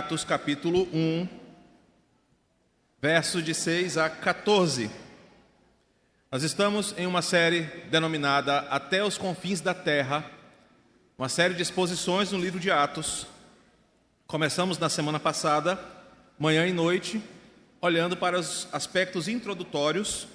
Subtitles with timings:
[0.00, 1.28] Atos capítulo 1,
[3.02, 4.90] versos de 6 a 14.
[6.32, 10.24] Nós estamos em uma série denominada Até os Confins da Terra,
[11.18, 13.26] uma série de exposições no livro de Atos.
[14.26, 15.78] Começamos na semana passada,
[16.38, 17.22] manhã e noite,
[17.78, 20.26] olhando para os aspectos introdutórios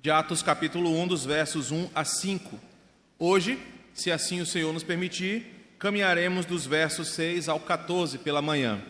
[0.00, 2.60] de Atos capítulo 1, dos versos 1 a 5.
[3.18, 3.58] Hoje,
[3.92, 8.80] se assim o Senhor nos permitir, caminharemos dos versos 6 ao 14 pela manhã.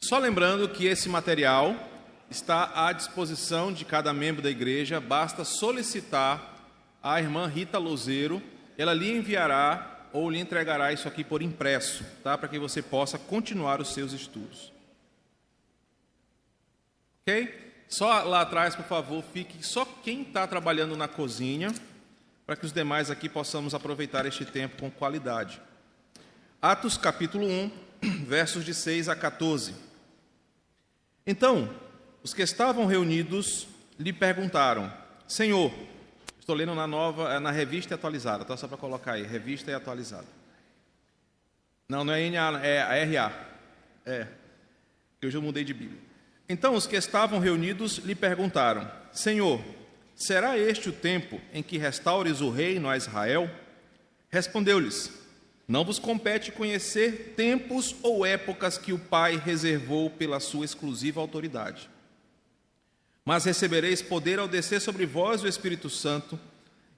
[0.00, 1.74] Só lembrando que esse material
[2.30, 6.56] está à disposição de cada membro da igreja, basta solicitar
[7.02, 8.42] à irmã Rita Lozeiro,
[8.76, 12.38] ela lhe enviará ou lhe entregará isso aqui por impresso, tá?
[12.38, 14.72] Para que você possa continuar os seus estudos.
[17.22, 17.66] Ok?
[17.88, 21.74] Só lá atrás, por favor, fique só quem está trabalhando na cozinha,
[22.46, 25.60] para que os demais aqui possamos aproveitar este tempo com qualidade.
[26.62, 27.70] Atos capítulo 1,
[28.26, 29.87] versos de 6 a 14.
[31.30, 31.68] Então,
[32.22, 33.68] os que estavam reunidos
[34.00, 34.90] lhe perguntaram:
[35.26, 35.70] Senhor,
[36.40, 39.74] estou lendo na nova, é na revista atualizada, tá só para colocar aí, revista e
[39.74, 40.26] atualizada.
[41.86, 43.32] Não, não é NA, é a RA.
[44.06, 44.26] É,
[45.20, 46.00] eu já mudei de Bíblia.
[46.48, 49.62] Então os que estavam reunidos lhe perguntaram: Senhor,
[50.14, 53.50] será este o tempo em que restaures o reino a Israel?
[54.30, 55.12] Respondeu-lhes:
[55.68, 61.90] não vos compete conhecer tempos ou épocas que o Pai reservou pela sua exclusiva autoridade.
[63.22, 66.40] Mas recebereis poder ao descer sobre vós o Espírito Santo,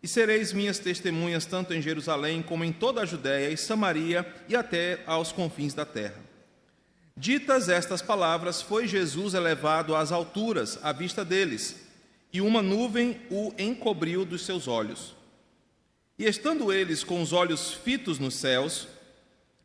[0.00, 4.54] e sereis minhas testemunhas tanto em Jerusalém como em toda a Judéia e Samaria e
[4.54, 6.30] até aos confins da terra.
[7.16, 11.88] Ditas estas palavras, foi Jesus elevado às alturas à vista deles,
[12.32, 15.19] e uma nuvem o encobriu dos seus olhos.
[16.20, 18.86] E estando eles com os olhos fitos nos céus,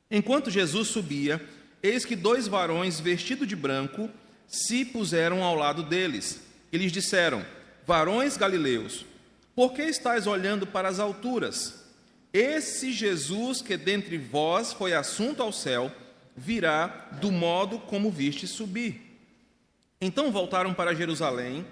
[0.10, 1.46] enquanto Jesus subia,
[1.84, 4.10] eis que dois varões vestidos de branco
[4.48, 6.40] se puseram ao lado deles.
[6.72, 7.46] E lhes disseram:
[7.86, 9.06] Varões galileus,
[9.54, 11.84] por que estáis olhando para as alturas?
[12.32, 15.92] Esse Jesus que dentre vós foi assunto ao céu,
[16.38, 16.88] virá
[17.20, 19.20] do modo como viste subir.
[20.00, 21.68] Então voltaram para Jerusalém,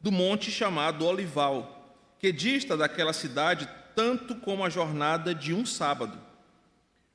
[0.00, 6.18] do monte chamado Olival, que dista daquela cidade tanto como a jornada de um sábado.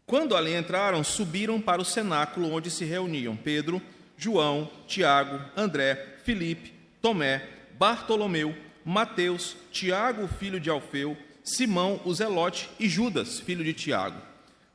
[0.05, 3.81] Quando ali entraram, subiram para o cenáculo onde se reuniam Pedro,
[4.17, 8.55] João, Tiago, André, Filipe, Tomé, Bartolomeu,
[8.85, 14.19] Mateus, Tiago, filho de Alfeu, Simão, o Zelote e Judas, filho de Tiago.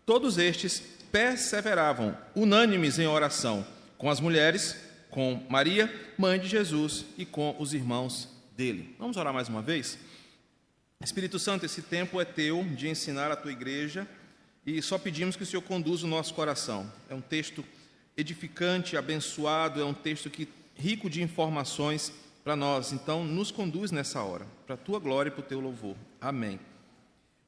[0.05, 0.81] Todos estes
[1.11, 3.67] perseveravam, unânimes em oração,
[3.99, 4.77] com as mulheres,
[5.11, 8.95] com Maria, mãe de Jesus, e com os irmãos dele.
[8.99, 9.99] Vamos orar mais uma vez?
[11.05, 14.07] Espírito Santo, esse tempo é teu de ensinar a tua igreja
[14.65, 16.91] e só pedimos que o Senhor conduza o nosso coração.
[17.11, 17.65] É um texto
[18.17, 22.13] edificante, abençoado, é um texto que rico de informações
[22.45, 22.93] para nós.
[22.93, 25.97] Então, nos conduz nessa hora, para a tua glória e para o teu louvor.
[26.21, 26.61] Amém.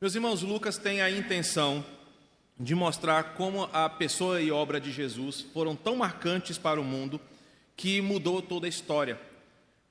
[0.00, 1.84] Meus irmãos, Lucas tem a intenção
[2.58, 7.20] de mostrar como a pessoa e obra de Jesus foram tão marcantes para o mundo
[7.76, 9.18] que mudou toda a história.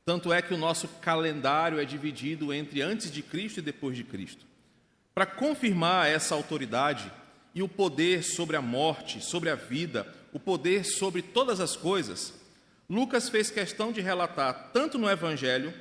[0.06, 4.04] Tanto é que o nosso calendário é dividido entre antes de Cristo e depois de
[4.04, 4.46] Cristo.
[5.14, 7.12] Para confirmar essa autoridade
[7.56, 12.34] e o poder sobre a morte, sobre a vida, o poder sobre todas as coisas,
[12.90, 15.74] Lucas fez questão de relatar, tanto no Evangelho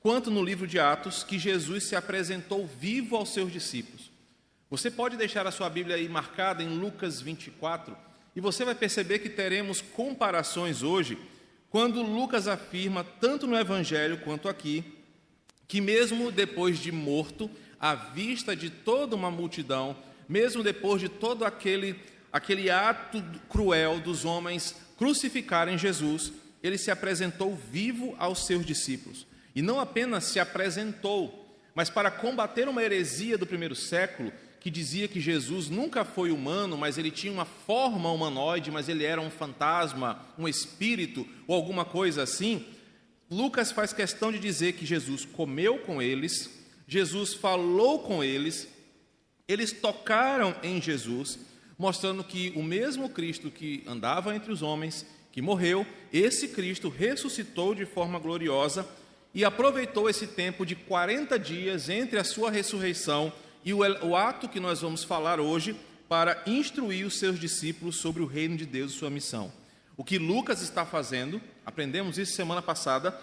[0.00, 4.10] quanto no livro de Atos, que Jesus se apresentou vivo aos seus discípulos.
[4.68, 7.96] Você pode deixar a sua Bíblia aí marcada em Lucas 24
[8.36, 11.16] e você vai perceber que teremos comparações hoje
[11.74, 14.84] quando Lucas afirma, tanto no Evangelho quanto aqui,
[15.66, 19.96] que mesmo depois de morto, à vista de toda uma multidão,
[20.28, 21.98] mesmo depois de todo aquele,
[22.32, 29.26] aquele ato cruel dos homens crucificarem Jesus, ele se apresentou vivo aos seus discípulos.
[29.52, 34.32] E não apenas se apresentou, mas para combater uma heresia do primeiro século,
[34.64, 39.04] que dizia que Jesus nunca foi humano, mas ele tinha uma forma humanoide, mas ele
[39.04, 42.64] era um fantasma, um espírito ou alguma coisa assim.
[43.30, 46.48] Lucas faz questão de dizer que Jesus comeu com eles,
[46.88, 48.66] Jesus falou com eles,
[49.46, 51.38] eles tocaram em Jesus,
[51.76, 57.74] mostrando que o mesmo Cristo que andava entre os homens, que morreu, esse Cristo ressuscitou
[57.74, 58.88] de forma gloriosa
[59.34, 63.30] e aproveitou esse tempo de 40 dias entre a sua ressurreição
[63.64, 65.74] e o, o ato que nós vamos falar hoje
[66.08, 69.52] para instruir os seus discípulos sobre o reino de Deus e sua missão.
[69.96, 73.18] O que Lucas está fazendo, aprendemos isso semana passada,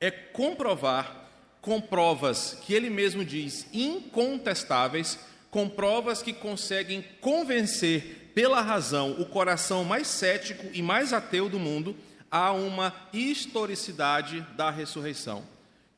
[0.00, 1.28] é comprovar
[1.60, 5.18] com provas que ele mesmo diz incontestáveis,
[5.50, 11.58] com provas que conseguem convencer pela razão, o coração mais cético e mais ateu do
[11.58, 11.96] mundo,
[12.30, 15.42] há uma historicidade da ressurreição.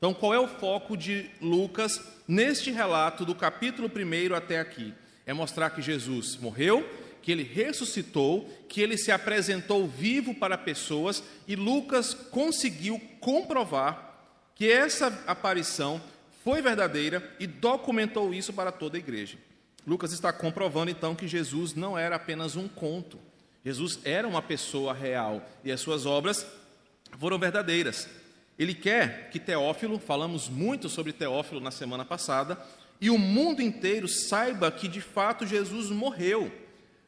[0.01, 4.95] Então, qual é o foco de Lucas neste relato do capítulo 1 até aqui?
[5.27, 6.83] É mostrar que Jesus morreu,
[7.21, 14.25] que ele ressuscitou, que ele se apresentou vivo para pessoas e Lucas conseguiu comprovar
[14.55, 16.01] que essa aparição
[16.43, 19.37] foi verdadeira e documentou isso para toda a igreja.
[19.85, 23.19] Lucas está comprovando então que Jesus não era apenas um conto.
[23.63, 26.43] Jesus era uma pessoa real e as suas obras
[27.19, 28.09] foram verdadeiras.
[28.57, 32.57] Ele quer que Teófilo, falamos muito sobre Teófilo na semana passada,
[32.99, 36.51] e o mundo inteiro saiba que de fato Jesus morreu.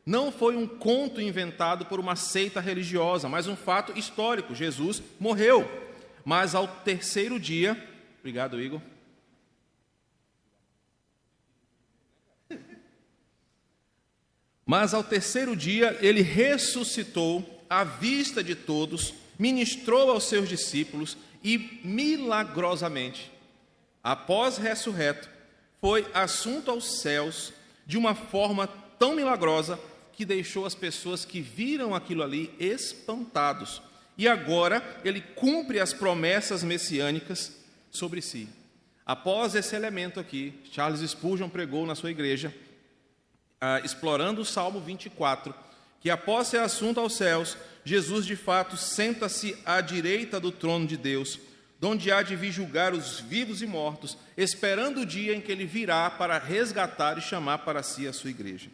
[0.05, 4.55] Não foi um conto inventado por uma seita religiosa, mas um fato histórico.
[4.55, 5.69] Jesus morreu.
[6.25, 7.77] Mas ao terceiro dia,
[8.19, 8.81] obrigado, Igor.
[14.65, 21.81] Mas ao terceiro dia ele ressuscitou à vista de todos, ministrou aos seus discípulos e
[21.83, 23.31] milagrosamente,
[24.03, 25.29] após ressurreto,
[25.81, 27.51] foi assunto aos céus
[27.85, 28.67] de uma forma
[28.97, 29.77] tão milagrosa
[30.13, 33.81] que deixou as pessoas que viram aquilo ali espantados.
[34.17, 37.59] E agora ele cumpre as promessas messiânicas
[37.91, 38.47] sobre si.
[39.05, 42.53] Após esse elemento aqui, Charles Spurgeon pregou na sua igreja
[43.59, 45.53] ah, explorando o Salmo 24,
[46.03, 50.97] que após ser assunto aos céus, Jesus de fato senta-se à direita do trono de
[50.97, 51.39] Deus,
[51.79, 55.65] donde há de vir julgar os vivos e mortos, esperando o dia em que ele
[55.65, 58.69] virá para resgatar e chamar para si a sua igreja.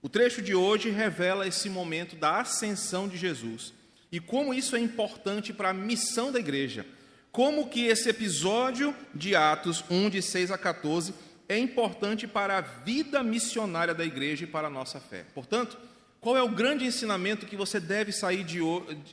[0.00, 3.74] O trecho de hoje revela esse momento da ascensão de Jesus
[4.10, 6.86] e como isso é importante para a missão da igreja.
[7.30, 11.12] Como que esse episódio de Atos 1, de 6 a 14,
[11.50, 15.26] é importante para a vida missionária da igreja e para a nossa fé.
[15.34, 15.91] Portanto,
[16.22, 18.60] qual é o grande ensinamento que você deve sair, de,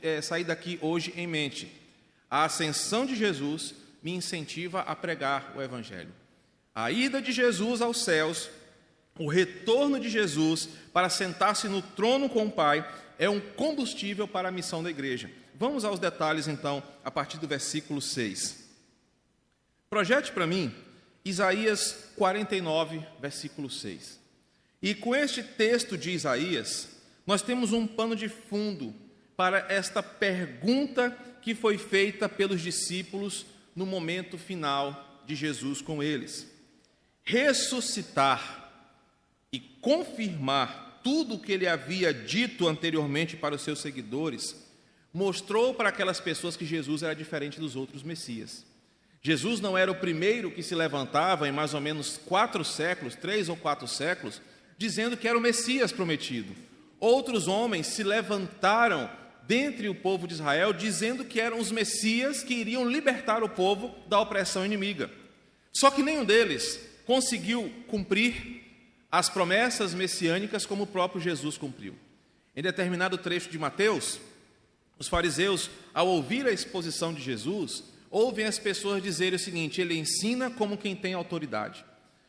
[0.00, 1.68] é, sair daqui hoje em mente?
[2.30, 6.14] A ascensão de Jesus me incentiva a pregar o Evangelho.
[6.72, 8.48] A ida de Jesus aos céus,
[9.18, 14.48] o retorno de Jesus para sentar-se no trono com o Pai, é um combustível para
[14.48, 15.28] a missão da igreja.
[15.56, 18.70] Vamos aos detalhes então, a partir do versículo 6.
[19.90, 20.72] Projete para mim
[21.24, 24.20] Isaías 49, versículo 6.
[24.80, 26.99] E com este texto de Isaías,
[27.30, 28.92] nós temos um pano de fundo
[29.36, 36.50] para esta pergunta que foi feita pelos discípulos no momento final de Jesus com eles.
[37.22, 38.68] Ressuscitar
[39.52, 44.66] e confirmar tudo o que ele havia dito anteriormente para os seus seguidores,
[45.14, 48.66] mostrou para aquelas pessoas que Jesus era diferente dos outros Messias.
[49.22, 53.48] Jesus não era o primeiro que se levantava em mais ou menos quatro séculos, três
[53.48, 54.42] ou quatro séculos,
[54.76, 56.69] dizendo que era o Messias prometido.
[57.00, 59.10] Outros homens se levantaram
[59.46, 63.92] dentre o povo de Israel, dizendo que eram os Messias que iriam libertar o povo
[64.06, 65.10] da opressão inimiga.
[65.72, 68.60] Só que nenhum deles conseguiu cumprir
[69.10, 71.96] as promessas messiânicas como o próprio Jesus cumpriu.
[72.54, 74.20] Em determinado trecho de Mateus,
[74.98, 79.98] os fariseus, ao ouvir a exposição de Jesus, ouvem as pessoas dizerem o seguinte: ele
[79.98, 81.84] ensina como quem tem autoridade.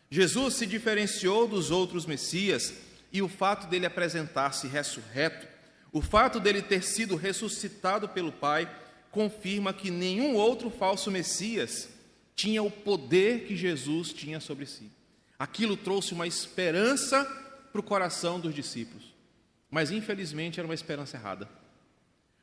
[0.10, 2.74] Jesus se diferenciou dos outros Messias
[3.12, 5.48] e o fato dele apresentar-se ressurreto,
[5.92, 8.70] o fato dele ter sido ressuscitado pelo Pai,
[9.12, 11.90] confirma que nenhum outro falso Messias
[12.36, 14.90] tinha o poder que Jesus tinha sobre si.
[15.38, 17.26] Aquilo trouxe uma esperança
[17.72, 19.04] para o coração dos discípulos,
[19.70, 21.50] mas infelizmente era uma esperança errada.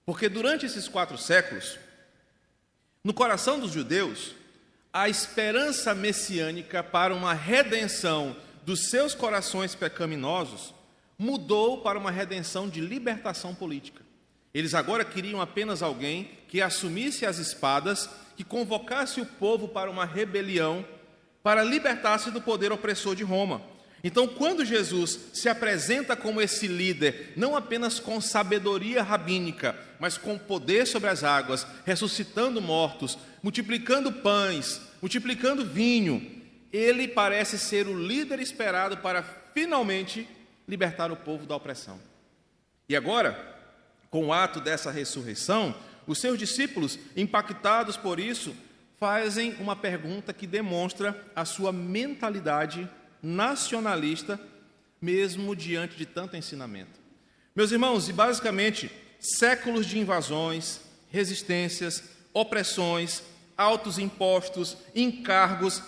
[0.05, 1.79] Porque durante esses quatro séculos,
[3.03, 4.35] no coração dos judeus,
[4.93, 8.37] a esperança messiânica para uma redenção
[8.69, 10.75] dos seus corações pecaminosos
[11.19, 14.03] mudou para uma redenção de libertação política.
[14.53, 20.05] Eles agora queriam apenas alguém que assumisse as espadas, que convocasse o povo para uma
[20.05, 20.85] rebelião,
[21.43, 23.63] para libertar-se do poder opressor de Roma.
[24.05, 30.37] Então, quando Jesus se apresenta como esse líder, não apenas com sabedoria rabínica, mas com
[30.37, 36.38] poder sobre as águas, ressuscitando mortos, multiplicando pães, multiplicando vinho,
[36.73, 39.23] ele parece ser o líder esperado para
[39.55, 40.29] finalmente
[40.67, 41.99] libertar o povo da opressão.
[42.89, 43.57] E agora,
[44.11, 45.75] com o ato dessa ressurreição,
[46.07, 48.55] os seus discípulos, impactados por isso,
[48.99, 52.89] fazem uma pergunta que demonstra a sua mentalidade
[53.23, 54.41] nacionalista,
[55.01, 56.99] mesmo diante de tanto ensinamento.
[57.55, 63.23] Meus irmãos, e basicamente, séculos de invasões, resistências, opressões,
[63.57, 65.83] altos impostos, encargos,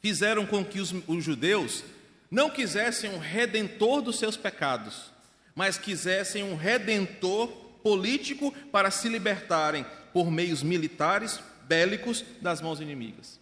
[0.00, 1.84] fizeram com que os, os judeus
[2.30, 5.10] não quisessem um redentor dos seus pecados,
[5.54, 7.48] mas quisessem um redentor
[7.82, 13.40] político para se libertarem por meios militares, bélicos, das mãos inimigas.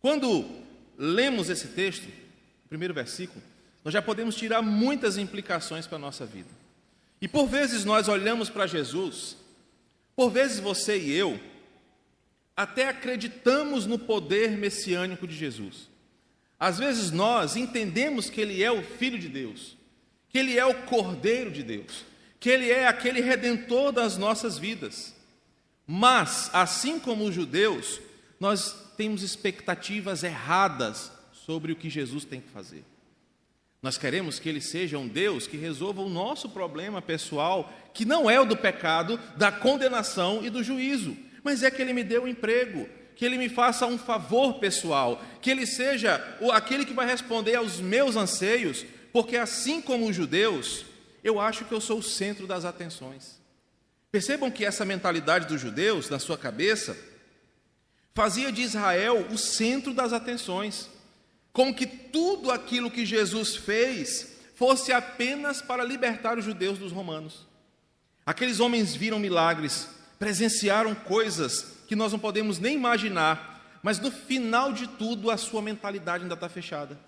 [0.00, 0.44] Quando
[0.96, 2.06] lemos esse texto,
[2.64, 3.42] o primeiro versículo,
[3.84, 6.48] nós já podemos tirar muitas implicações para a nossa vida.
[7.20, 9.36] E por vezes nós olhamos para Jesus,
[10.14, 11.40] por vezes você e eu,
[12.56, 15.90] até acreditamos no poder messiânico de Jesus.
[16.58, 19.76] Às vezes nós entendemos que Ele é o Filho de Deus,
[20.30, 22.04] que Ele é o Cordeiro de Deus,
[22.40, 25.14] que Ele é aquele redentor das nossas vidas.
[25.86, 28.00] Mas, assim como os judeus,
[28.40, 32.82] nós temos expectativas erradas sobre o que Jesus tem que fazer.
[33.82, 38.28] Nós queremos que Ele seja um Deus que resolva o nosso problema pessoal, que não
[38.28, 42.18] é o do pecado, da condenação e do juízo, mas é que Ele me dê
[42.18, 46.20] um emprego, que Ele me faça um favor pessoal, que Ele seja
[46.52, 50.84] aquele que vai responder aos meus anseios, porque assim como os judeus,
[51.22, 53.40] eu acho que eu sou o centro das atenções.
[54.10, 56.96] Percebam que essa mentalidade dos judeus, na sua cabeça,
[58.12, 60.90] fazia de Israel o centro das atenções
[61.52, 67.46] como que tudo aquilo que Jesus fez fosse apenas para libertar os judeus dos romanos.
[68.26, 74.72] Aqueles homens viram milagres, presenciaram coisas que nós não podemos nem imaginar, mas no final
[74.72, 76.98] de tudo a sua mentalidade ainda está fechada.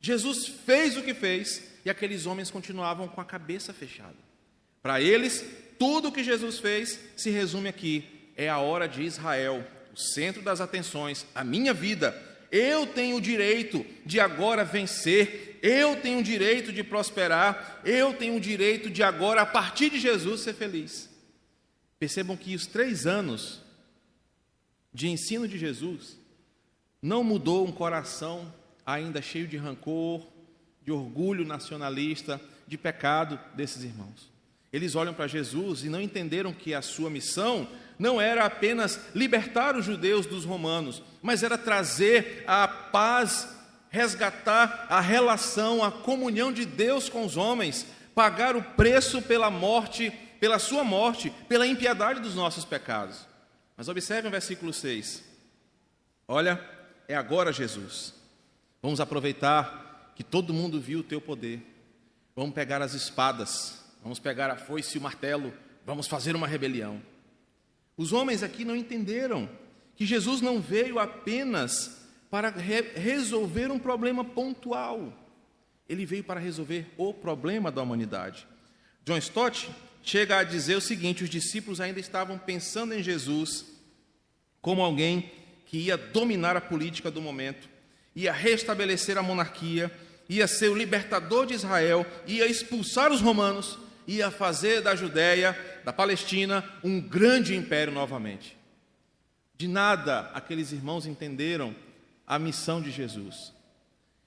[0.00, 4.16] Jesus fez o que fez e aqueles homens continuavam com a cabeça fechada.
[4.82, 5.44] Para eles,
[5.78, 10.42] tudo o que Jesus fez se resume aqui: é a hora de Israel, o centro
[10.42, 12.14] das atenções, a minha vida
[12.50, 18.36] eu tenho o direito de agora vencer, eu tenho o direito de prosperar, eu tenho
[18.36, 21.08] o direito de agora, a partir de Jesus, ser feliz.
[21.98, 23.62] Percebam que os três anos
[24.92, 26.18] de ensino de Jesus
[27.00, 28.52] não mudou um coração
[28.84, 30.26] ainda cheio de rancor,
[30.82, 34.30] de orgulho nacionalista, de pecado desses irmãos.
[34.72, 39.76] Eles olham para Jesus e não entenderam que a sua missão não era apenas libertar
[39.76, 43.48] os judeus dos romanos, mas era trazer a paz,
[43.88, 50.12] resgatar a relação, a comunhão de Deus com os homens, pagar o preço pela morte,
[50.46, 53.26] pela sua morte, pela impiedade dos nossos pecados.
[53.76, 55.24] Mas observe o versículo 6.
[56.28, 56.64] Olha,
[57.08, 58.14] é agora Jesus.
[58.80, 61.60] Vamos aproveitar que todo mundo viu o teu poder.
[62.36, 65.52] Vamos pegar as espadas, vamos pegar a foice e o martelo,
[65.84, 67.02] vamos fazer uma rebelião.
[67.96, 69.50] Os homens aqui não entenderam
[69.96, 75.12] que Jesus não veio apenas para re resolver um problema pontual,
[75.88, 78.46] ele veio para resolver o problema da humanidade.
[79.04, 79.68] John Stott
[80.06, 83.66] chega a dizer o seguinte: os discípulos ainda estavam pensando em Jesus
[84.62, 85.30] como alguém
[85.66, 87.68] que ia dominar a política do momento,
[88.14, 89.90] ia restabelecer a monarquia,
[90.28, 95.92] ia ser o libertador de Israel, ia expulsar os romanos, ia fazer da Judéia da
[95.92, 98.56] Palestina um grande império novamente.
[99.58, 101.74] De nada aqueles irmãos entenderam
[102.26, 103.55] a missão de Jesus.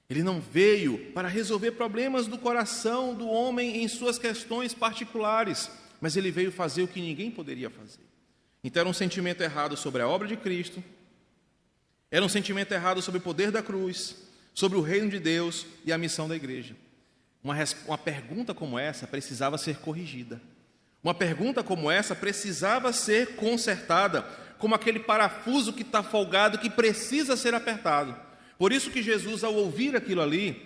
[0.10, 5.70] Ele não veio para resolver problemas do coração do homem em suas questões particulares,
[6.02, 8.02] mas ele veio fazer o que ninguém poderia fazer.
[8.64, 10.84] Então era um sentimento errado sobre a obra de Cristo,
[12.10, 14.16] era um sentimento errado sobre o poder da cruz,
[14.54, 16.76] sobre o reino de Deus e a missão da igreja.
[17.44, 20.42] Uma, uma pergunta como essa precisava ser corrigida.
[21.04, 24.24] Uma pergunta como essa precisava ser consertada,
[24.58, 28.29] como aquele parafuso que está folgado que precisa ser apertado.
[28.60, 30.62] Por isso que Jesus, ao ouvir aquilo ali,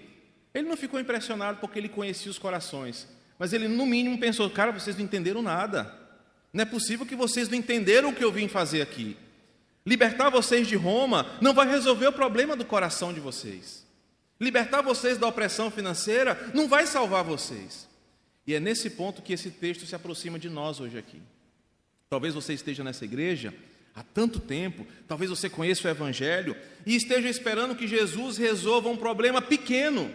[0.51, 3.07] ele não ficou impressionado porque ele conhecia os corações,
[3.37, 6.01] mas ele no mínimo pensou: cara, vocês não entenderam nada.
[6.51, 9.15] Não é possível que vocês não entenderam o que eu vim fazer aqui.
[9.85, 13.85] Libertar vocês de Roma não vai resolver o problema do coração de vocês.
[14.39, 17.87] Libertar vocês da opressão financeira não vai salvar vocês.
[18.45, 21.21] E é nesse ponto que esse texto se aproxima de nós hoje aqui.
[22.09, 23.53] Talvez você esteja nessa igreja
[23.95, 28.97] há tanto tempo, talvez você conheça o Evangelho e esteja esperando que Jesus resolva um
[28.97, 30.11] problema pequeno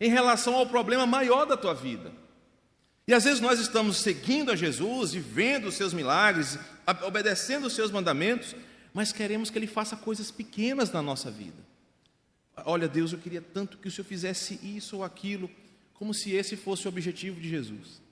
[0.00, 2.12] em relação ao problema maior da tua vida.
[3.06, 6.58] E às vezes nós estamos seguindo a Jesus e vendo os seus milagres,
[7.04, 8.54] obedecendo os seus mandamentos,
[8.94, 11.72] mas queremos que Ele faça coisas pequenas na nossa vida.
[12.64, 15.50] Olha, Deus, eu queria tanto que o Senhor fizesse isso ou aquilo
[15.94, 18.02] como se esse fosse o objetivo de Jesus.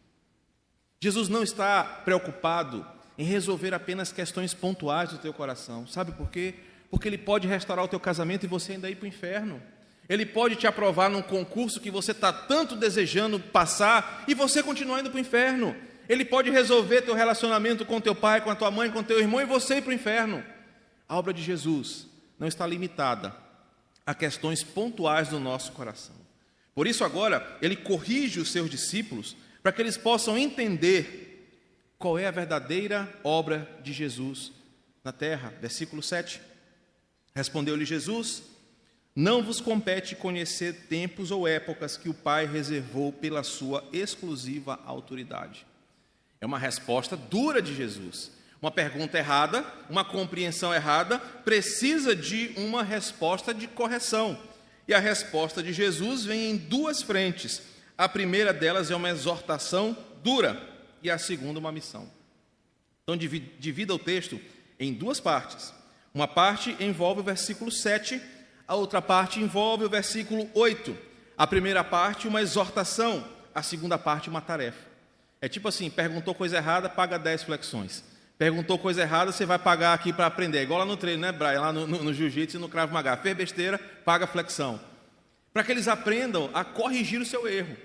[1.02, 2.86] Jesus não está preocupado
[3.20, 5.86] em resolver apenas questões pontuais do teu coração.
[5.86, 6.54] Sabe por quê?
[6.90, 9.60] Porque ele pode restaurar o teu casamento e você ainda ir para o inferno.
[10.08, 15.00] Ele pode te aprovar num concurso que você está tanto desejando passar e você continuar
[15.00, 15.76] indo para o inferno.
[16.08, 19.42] Ele pode resolver teu relacionamento com teu pai, com a tua mãe, com teu irmão
[19.42, 20.42] e você ir para o inferno.
[21.06, 22.06] A obra de Jesus
[22.38, 23.36] não está limitada
[24.06, 26.16] a questões pontuais do nosso coração.
[26.74, 31.29] Por isso, agora, ele corrige os seus discípulos para que eles possam entender
[32.00, 34.50] qual é a verdadeira obra de Jesus
[35.04, 35.52] na terra.
[35.61, 36.40] Versículo 7.
[37.35, 38.42] Respondeu-lhe Jesus:
[39.14, 45.66] Não vos compete conhecer tempos ou épocas que o Pai reservou pela sua exclusiva autoridade.
[46.40, 48.33] É uma resposta dura de Jesus.
[48.62, 54.38] Uma pergunta errada, uma compreensão errada, precisa de uma resposta de correção.
[54.88, 57.61] E a resposta de Jesus vem em duas frentes.
[57.97, 60.69] A primeira delas é uma exortação dura
[61.02, 62.11] e a segunda uma missão.
[63.02, 64.40] Então divida o texto
[64.78, 65.73] em duas partes.
[66.14, 68.21] Uma parte envolve o versículo 7,
[68.66, 70.97] a outra parte envolve o versículo 8.
[71.37, 74.90] A primeira parte, uma exortação, a segunda parte, uma tarefa.
[75.40, 78.04] É tipo assim: perguntou coisa errada, paga 10 flexões.
[78.37, 80.59] Perguntou coisa errada, você vai pagar aqui para aprender.
[80.59, 81.61] É igual lá no treino, né, Brian?
[81.61, 83.16] Lá no, no, no jiu-jitsu e no cravo magá.
[83.16, 84.80] Fez besteira, paga flexão.
[85.52, 87.76] Para que eles aprendam a corrigir o seu erro.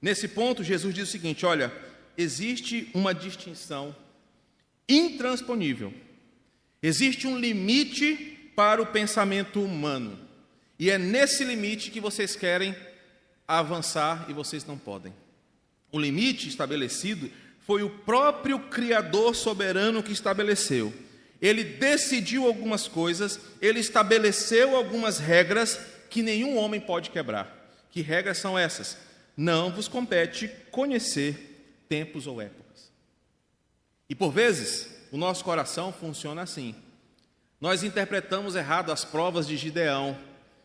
[0.00, 1.72] Nesse ponto, Jesus diz o seguinte: olha,
[2.16, 3.94] existe uma distinção
[4.88, 5.92] intransponível.
[6.82, 10.18] Existe um limite para o pensamento humano.
[10.78, 12.74] E é nesse limite que vocês querem
[13.46, 15.14] avançar e vocês não podem.
[15.90, 20.92] O limite estabelecido foi o próprio Criador soberano que estabeleceu.
[21.40, 25.78] Ele decidiu algumas coisas, ele estabeleceu algumas regras
[26.08, 27.62] que nenhum homem pode quebrar.
[27.90, 28.96] Que regras são essas?
[29.36, 31.51] Não vos compete conhecer
[31.92, 32.90] tempos ou épocas.
[34.08, 36.74] E por vezes, o nosso coração funciona assim.
[37.60, 40.16] Nós interpretamos errado as provas de Gideão.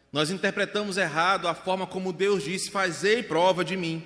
[0.09, 4.01] Nós interpretamos errado a forma como Deus disse: Fazei prova de mim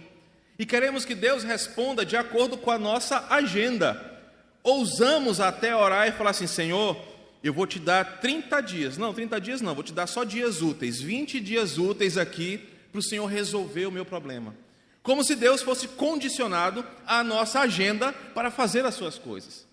[0.57, 4.19] e queremos que Deus responda de acordo com a nossa agenda.
[4.63, 6.99] Ousamos até orar e falar assim: Senhor,
[7.43, 8.97] eu vou te dar 30 dias.
[8.97, 12.97] Não, 30 dias não, vou te dar só dias úteis, 20 dias úteis aqui para
[12.97, 14.55] o Senhor resolver o meu problema.
[15.03, 19.65] Como se Deus fosse condicionado à nossa agenda para fazer as suas coisas.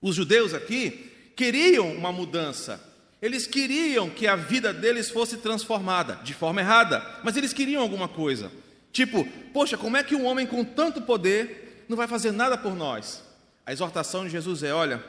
[0.00, 2.80] Os judeus aqui queriam uma mudança,
[3.20, 8.08] eles queriam que a vida deles fosse transformada, de forma errada, mas eles queriam alguma
[8.08, 8.50] coisa.
[8.92, 12.74] Tipo, poxa, como é que um homem com tanto poder não vai fazer nada por
[12.74, 13.22] nós?
[13.66, 15.04] A exortação de Jesus é: olha,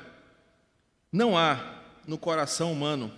[1.12, 3.12] não há no coração humano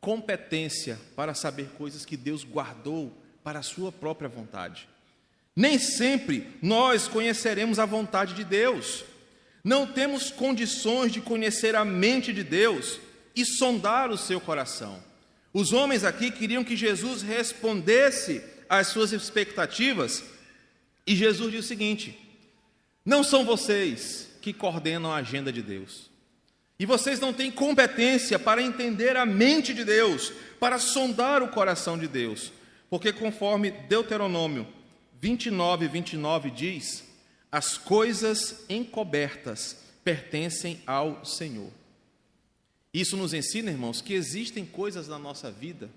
[0.00, 3.12] competência para saber coisas que Deus guardou
[3.44, 4.88] para a sua própria vontade.
[5.54, 9.04] Nem sempre nós conheceremos a vontade de Deus.
[9.62, 12.98] Não temos condições de conhecer a mente de Deus
[13.36, 15.02] e sondar o seu coração.
[15.52, 20.24] Os homens aqui queriam que Jesus respondesse as suas expectativas.
[21.06, 22.18] E Jesus diz o seguinte:
[23.04, 26.10] não são vocês que coordenam a agenda de Deus.
[26.78, 31.98] E vocês não têm competência para entender a mente de Deus, para sondar o coração
[31.98, 32.50] de Deus.
[32.88, 34.66] Porque conforme Deuteronômio
[35.22, 37.04] 29, 29 diz,
[37.50, 41.70] as coisas encobertas pertencem ao Senhor.
[42.92, 45.88] Isso nos ensina, irmãos, que existem coisas na nossa vida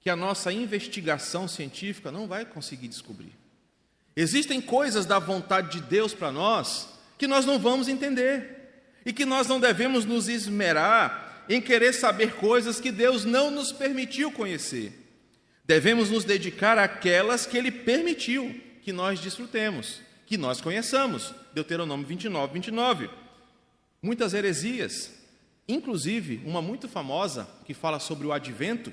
[0.00, 3.32] que a nossa investigação científica não vai conseguir descobrir.
[4.14, 9.24] Existem coisas da vontade de Deus para nós que nós não vamos entender e que
[9.24, 15.05] nós não devemos nos esmerar em querer saber coisas que Deus não nos permitiu conhecer.
[15.66, 21.34] Devemos nos dedicar àquelas que Ele permitiu que nós desfrutemos, que nós conheçamos.
[21.52, 23.10] Deuteronômio 29, 29.
[24.00, 25.12] Muitas heresias,
[25.66, 28.92] inclusive uma muito famosa que fala sobre o advento,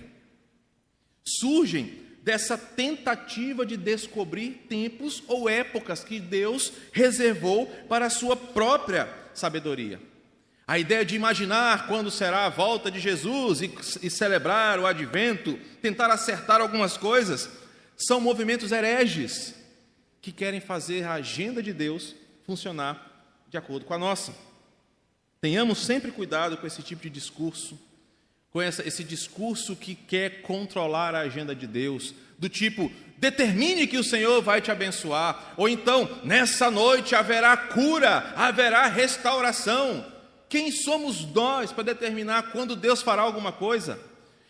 [1.23, 9.07] surgem dessa tentativa de descobrir tempos ou épocas que Deus reservou para a sua própria
[9.33, 9.99] sabedoria.
[10.67, 13.71] A ideia de imaginar quando será a volta de Jesus e,
[14.02, 17.49] e celebrar o advento, tentar acertar algumas coisas,
[17.97, 19.56] são movimentos hereges
[20.21, 23.12] que querem fazer a agenda de Deus funcionar
[23.49, 24.34] de acordo com a nossa.
[25.41, 27.78] Tenhamos sempre cuidado com esse tipo de discurso
[28.54, 33.97] com essa, esse discurso que quer controlar a agenda de Deus, do tipo, determine que
[33.97, 40.12] o Senhor vai te abençoar, ou então, nessa noite haverá cura, haverá restauração.
[40.54, 44.00] Quem somos nós para determinar quando Deus fará alguma coisa?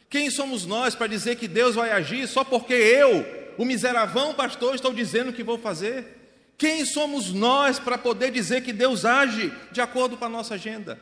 [0.10, 3.26] Quem somos nós para dizer que Deus vai agir só porque eu,
[3.58, 6.52] o miseravão pastor, estou dizendo que vou fazer?
[6.58, 11.00] Quem somos nós para poder dizer que Deus age de acordo com a nossa agenda?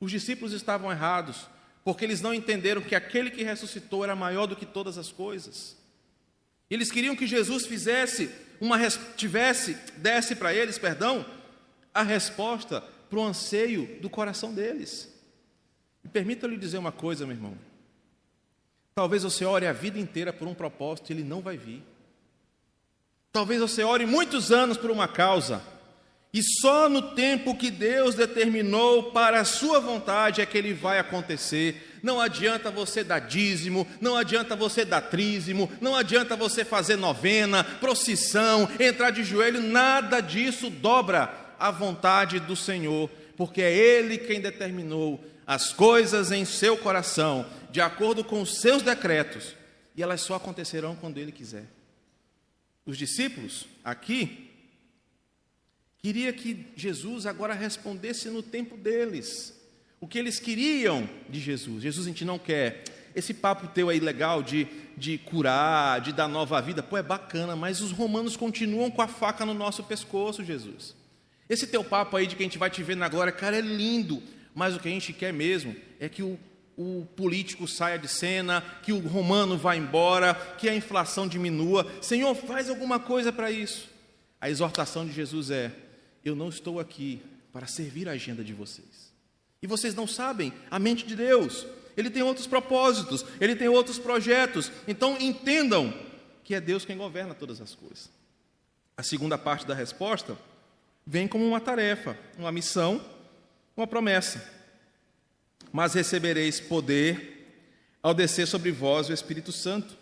[0.00, 1.46] Os discípulos estavam errados
[1.84, 5.76] porque eles não entenderam que aquele que ressuscitou era maior do que todas as coisas.
[6.68, 8.28] Eles queriam que Jesus fizesse
[8.60, 8.80] uma
[9.16, 11.24] tivesse desse para eles, perdão,
[11.94, 15.12] a resposta para o anseio do coração deles.
[16.04, 17.58] E permita-lhe dizer uma coisa, meu irmão.
[18.94, 21.82] Talvez você ore a vida inteira por um propósito e ele não vai vir.
[23.32, 25.62] Talvez você ore muitos anos por uma causa,
[26.32, 30.98] e só no tempo que Deus determinou para a sua vontade é que ele vai
[30.98, 31.98] acontecer.
[32.02, 37.64] Não adianta você dar dízimo, não adianta você dar trízimo, não adianta você fazer novena,
[37.64, 44.40] procissão, entrar de joelho, nada disso dobra a vontade do Senhor, porque é Ele quem
[44.40, 49.54] determinou as coisas em seu coração, de acordo com os seus decretos,
[49.96, 51.64] e elas só acontecerão quando Ele quiser.
[52.84, 54.48] Os discípulos, aqui,
[56.00, 59.54] Queria que Jesus agora respondesse no tempo deles.
[60.00, 61.82] O que eles queriam de Jesus.
[61.82, 62.84] Jesus, a gente não quer.
[63.16, 67.56] Esse papo teu aí legal de, de curar, de dar nova vida, pô, é bacana,
[67.56, 70.94] mas os romanos continuam com a faca no nosso pescoço, Jesus.
[71.48, 73.60] Esse teu papo aí de que a gente vai te ver na glória, cara, é
[73.60, 74.22] lindo,
[74.54, 76.38] mas o que a gente quer mesmo é que o,
[76.76, 81.86] o político saia de cena, que o romano vá embora, que a inflação diminua.
[82.02, 83.88] Senhor, faz alguma coisa para isso.
[84.40, 85.72] A exortação de Jesus é:
[86.24, 89.12] eu não estou aqui para servir a agenda de vocês.
[89.62, 91.66] E vocês não sabem a mente de Deus.
[91.96, 94.70] Ele tem outros propósitos, ele tem outros projetos.
[94.86, 95.92] Então entendam
[96.44, 98.10] que é Deus quem governa todas as coisas.
[98.96, 100.38] A segunda parte da resposta
[101.10, 103.02] vem como uma tarefa, uma missão,
[103.74, 104.46] uma promessa.
[105.72, 107.46] Mas recebereis poder
[108.02, 109.96] ao descer sobre vós o Espírito Santo,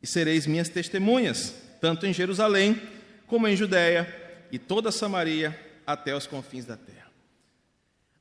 [0.00, 2.80] e sereis minhas testemunhas, tanto em Jerusalém
[3.26, 4.08] como em Judéia
[4.52, 7.10] e toda Samaria até os confins da terra.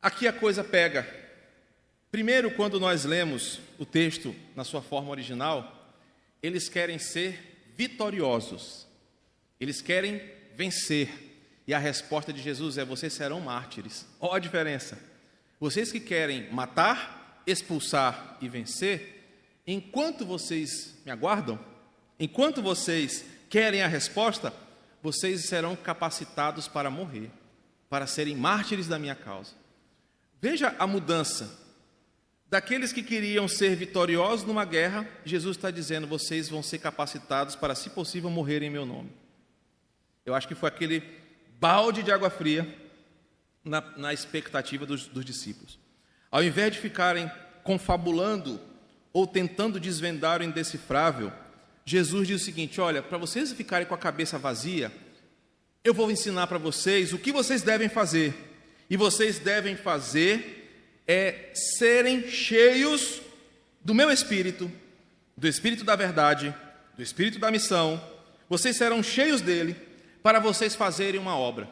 [0.02, 1.08] Aqui a coisa pega.
[2.12, 5.96] Primeiro, quando nós lemos o texto na sua forma original,
[6.42, 8.88] eles querem ser vitoriosos.
[9.60, 10.22] Eles querem
[10.56, 11.29] vencer.
[11.70, 14.04] E a resposta de Jesus é: vocês serão mártires.
[14.20, 14.98] Olha a diferença.
[15.60, 19.24] Vocês que querem matar, expulsar e vencer,
[19.68, 21.60] enquanto vocês me aguardam,
[22.20, 24.52] enquanto vocês querem a resposta,
[25.00, 27.30] vocês serão capacitados para morrer,
[27.88, 29.52] para serem mártires da minha causa.
[30.42, 31.56] Veja a mudança.
[32.50, 37.76] Daqueles que queriam ser vitoriosos numa guerra, Jesus está dizendo: vocês vão ser capacitados para,
[37.76, 39.12] se possível, morrer em meu nome.
[40.26, 41.29] Eu acho que foi aquele
[41.60, 42.68] balde de água fria
[43.64, 45.78] na, na expectativa dos, dos discípulos.
[46.32, 47.30] Ao invés de ficarem
[47.64, 48.60] confabulando
[49.12, 51.32] ou tentando desvendar o indecifrável,
[51.86, 54.92] Jesus diz o seguinte: olha, para vocês ficarem com a cabeça vazia,
[55.84, 58.34] eu vou ensinar para vocês o que vocês devem fazer.
[58.90, 60.56] E vocês devem fazer
[61.08, 63.22] é serem cheios
[63.84, 64.72] do meu espírito,
[65.36, 66.54] do espírito da verdade,
[66.96, 68.02] do espírito da missão.
[68.48, 69.89] Vocês serão cheios dele
[70.22, 71.70] para vocês fazerem uma obra.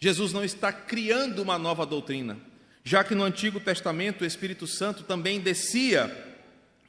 [0.00, 2.36] Jesus não está criando uma nova doutrina,
[2.82, 6.34] já que no Antigo Testamento o Espírito Santo também descia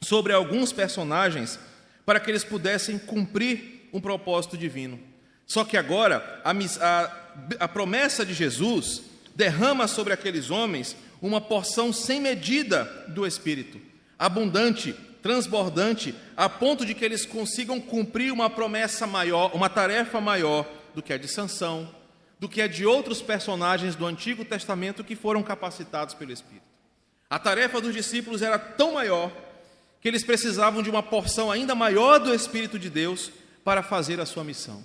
[0.01, 1.59] sobre alguns personagens
[2.05, 4.99] para que eles pudessem cumprir um propósito divino.
[5.45, 7.11] Só que agora a, a,
[7.59, 9.03] a promessa de Jesus
[9.35, 13.79] derrama sobre aqueles homens uma porção sem medida do Espírito,
[14.17, 20.67] abundante, transbordante, a ponto de que eles consigam cumprir uma promessa maior, uma tarefa maior
[20.95, 21.93] do que a de Sansão,
[22.39, 26.65] do que a de outros personagens do Antigo Testamento que foram capacitados pelo Espírito.
[27.29, 29.31] A tarefa dos discípulos era tão maior
[30.01, 33.31] que eles precisavam de uma porção ainda maior do Espírito de Deus
[33.63, 34.83] para fazer a sua missão.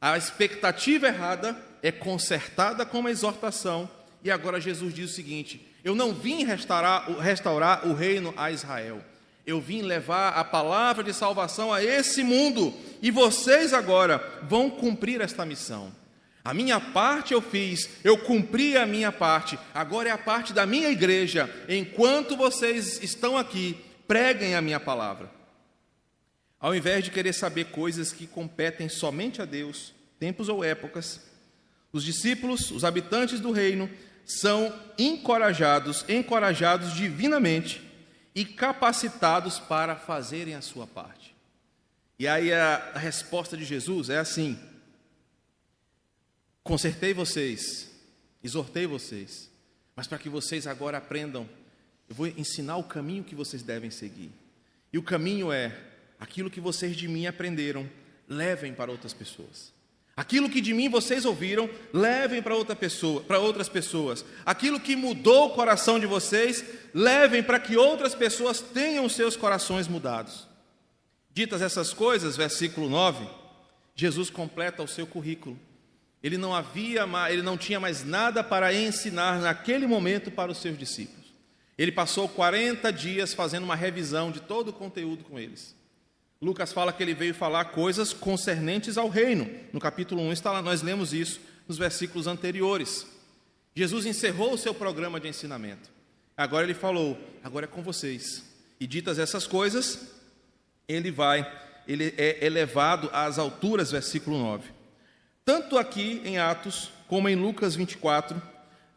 [0.00, 3.90] A expectativa errada é consertada com uma exortação,
[4.22, 9.02] e agora Jesus diz o seguinte: Eu não vim restaurar, restaurar o reino a Israel,
[9.46, 15.20] eu vim levar a palavra de salvação a esse mundo, e vocês agora vão cumprir
[15.20, 15.92] esta missão.
[16.44, 20.64] A minha parte eu fiz, eu cumpri a minha parte, agora é a parte da
[20.64, 21.50] minha igreja.
[21.68, 23.76] Enquanto vocês estão aqui,
[24.08, 25.30] preguem a minha palavra.
[26.58, 31.20] Ao invés de querer saber coisas que competem somente a Deus, tempos ou épocas,
[31.92, 33.90] os discípulos, os habitantes do reino,
[34.24, 37.89] são encorajados, encorajados divinamente
[38.34, 41.34] e capacitados para fazerem a sua parte.
[42.18, 44.58] E aí a, resposta de Jesus é assim:
[46.62, 47.90] consertei vocês,
[48.42, 49.50] exortei vocês,
[49.96, 51.48] mas para que vocês agora aprendam
[52.10, 54.32] eu vou ensinar o caminho que vocês devem seguir.
[54.92, 55.80] E o caminho é
[56.18, 57.88] aquilo que vocês de mim aprenderam,
[58.26, 59.72] levem para outras pessoas.
[60.20, 64.22] Aquilo que de mim vocês ouviram, levem para outra pessoa, para outras pessoas.
[64.44, 69.88] Aquilo que mudou o coração de vocês, levem para que outras pessoas tenham seus corações
[69.88, 70.46] mudados.
[71.32, 73.26] Ditas essas coisas, versículo 9,
[73.94, 75.58] Jesus completa o seu currículo.
[76.22, 80.78] Ele não havia, ele não tinha mais nada para ensinar naquele momento para os seus
[80.78, 81.32] discípulos.
[81.78, 85.74] Ele passou 40 dias fazendo uma revisão de todo o conteúdo com eles.
[86.42, 89.46] Lucas fala que ele veio falar coisas concernentes ao reino.
[89.74, 93.06] No capítulo 1 está lá, nós lemos isso nos versículos anteriores.
[93.74, 95.90] Jesus encerrou o seu programa de ensinamento.
[96.34, 98.42] Agora ele falou: agora é com vocês.
[98.80, 100.14] E ditas essas coisas,
[100.88, 101.46] ele vai,
[101.86, 104.70] ele é elevado às alturas, versículo 9.
[105.44, 108.40] Tanto aqui em Atos, como em Lucas 24,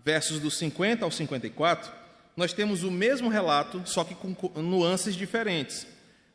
[0.03, 1.91] versos dos 50 ao 54,
[2.37, 5.85] nós temos o mesmo relato, só que com nuances diferentes.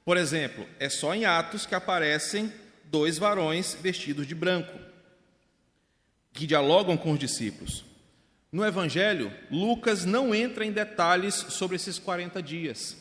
[0.09, 2.51] Por exemplo, é só em Atos que aparecem
[2.85, 4.73] dois varões vestidos de branco,
[6.33, 7.85] que dialogam com os discípulos.
[8.51, 12.97] No Evangelho, Lucas não entra em detalhes sobre esses 40 dias.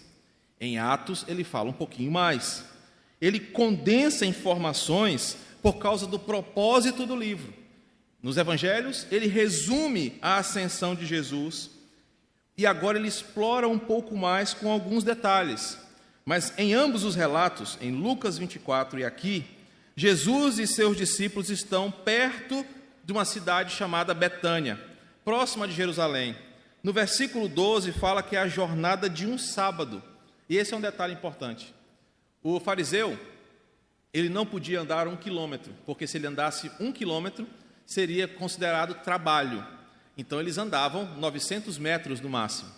[0.60, 2.66] Em Atos, ele fala um pouquinho mais.
[3.22, 7.54] Ele condensa informações por causa do propósito do livro.
[8.22, 11.70] Nos Evangelhos, ele resume a ascensão de Jesus
[12.58, 15.87] e agora ele explora um pouco mais com alguns detalhes.
[16.28, 19.46] Mas em ambos os relatos, em Lucas 24 e aqui,
[19.96, 22.66] Jesus e seus discípulos estão perto
[23.02, 24.78] de uma cidade chamada Betânia,
[25.24, 26.36] próxima de Jerusalém.
[26.84, 30.04] No versículo 12 fala que é a jornada de um sábado.
[30.50, 31.74] E esse é um detalhe importante.
[32.44, 33.18] O fariseu,
[34.14, 37.48] ele não podia andar um quilômetro, porque se ele andasse um quilômetro,
[37.86, 39.66] seria considerado trabalho.
[40.18, 42.70] Então eles andavam 900 metros no máximo.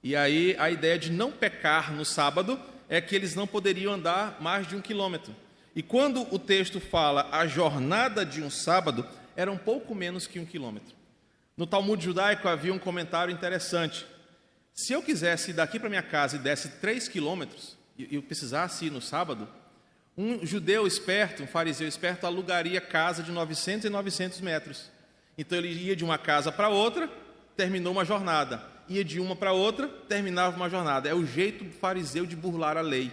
[0.00, 2.56] E aí a ideia de não pecar no sábado
[2.88, 5.34] é que eles não poderiam andar mais de um quilômetro.
[5.74, 10.38] E quando o texto fala a jornada de um sábado, era um pouco menos que
[10.38, 10.94] um quilômetro.
[11.56, 14.06] No Talmud judaico havia um comentário interessante.
[14.72, 18.86] Se eu quisesse ir daqui para minha casa e desse três quilômetros, e eu precisasse
[18.86, 19.48] ir no sábado,
[20.16, 24.90] um judeu esperto, um fariseu esperto, alugaria casa de 900 e 900 metros.
[25.36, 27.10] Então ele ia de uma casa para outra,
[27.56, 31.08] terminou uma jornada ia de uma para outra, terminava uma jornada.
[31.08, 33.12] É o jeito fariseu de burlar a lei.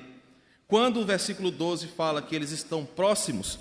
[0.67, 3.59] Quando o versículo 12 fala que eles estão próximos,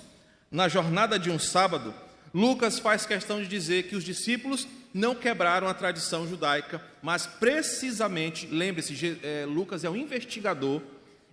[0.49, 1.93] na jornada de um sábado,
[2.33, 8.47] Lucas faz questão de dizer que os discípulos não quebraram a tradição judaica, mas precisamente,
[8.47, 10.81] lembre-se, é, Lucas é um investigador,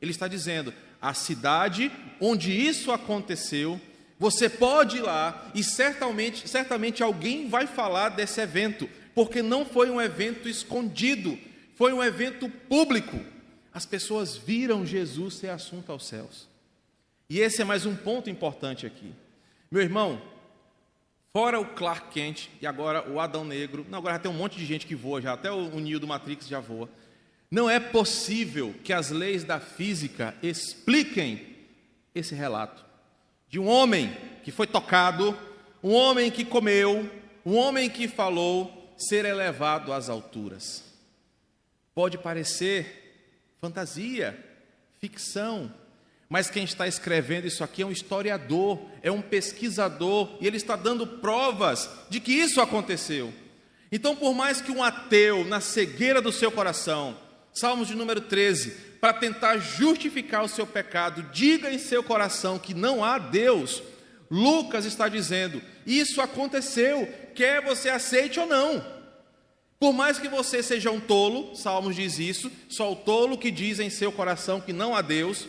[0.00, 3.80] ele está dizendo: a cidade onde isso aconteceu,
[4.18, 9.90] você pode ir lá e certamente, certamente alguém vai falar desse evento, porque não foi
[9.90, 11.36] um evento escondido,
[11.74, 13.18] foi um evento público.
[13.74, 16.46] As pessoas viram Jesus ser assunto aos céus.
[17.28, 19.12] E esse é mais um ponto importante aqui.
[19.72, 20.22] Meu irmão,
[21.32, 24.56] fora o Clark Kent e agora o Adão Negro, não, agora já tem um monte
[24.56, 26.88] de gente que voa já, até o, Neo do Matrix já voa.
[27.50, 31.56] Não é possível que as leis da física expliquem
[32.14, 32.84] esse relato
[33.48, 35.36] de um homem que foi tocado,
[35.82, 37.10] um homem que comeu,
[37.44, 40.84] um homem que falou, ser elevado às alturas.
[41.94, 44.38] Pode parecer fantasia,
[45.00, 45.72] ficção,
[46.28, 50.76] mas quem está escrevendo isso aqui é um historiador, é um pesquisador, e ele está
[50.76, 53.32] dando provas de que isso aconteceu.
[53.90, 57.16] Então, por mais que um ateu, na cegueira do seu coração,
[57.58, 62.72] Salmos de número 13, para tentar justificar o seu pecado, diga em seu coração que
[62.72, 63.82] não há Deus,
[64.30, 68.84] Lucas está dizendo: isso aconteceu, quer você aceite ou não.
[69.80, 73.78] Por mais que você seja um tolo, Salmos diz isso, só o tolo que diz
[73.80, 75.48] em seu coração que não há Deus,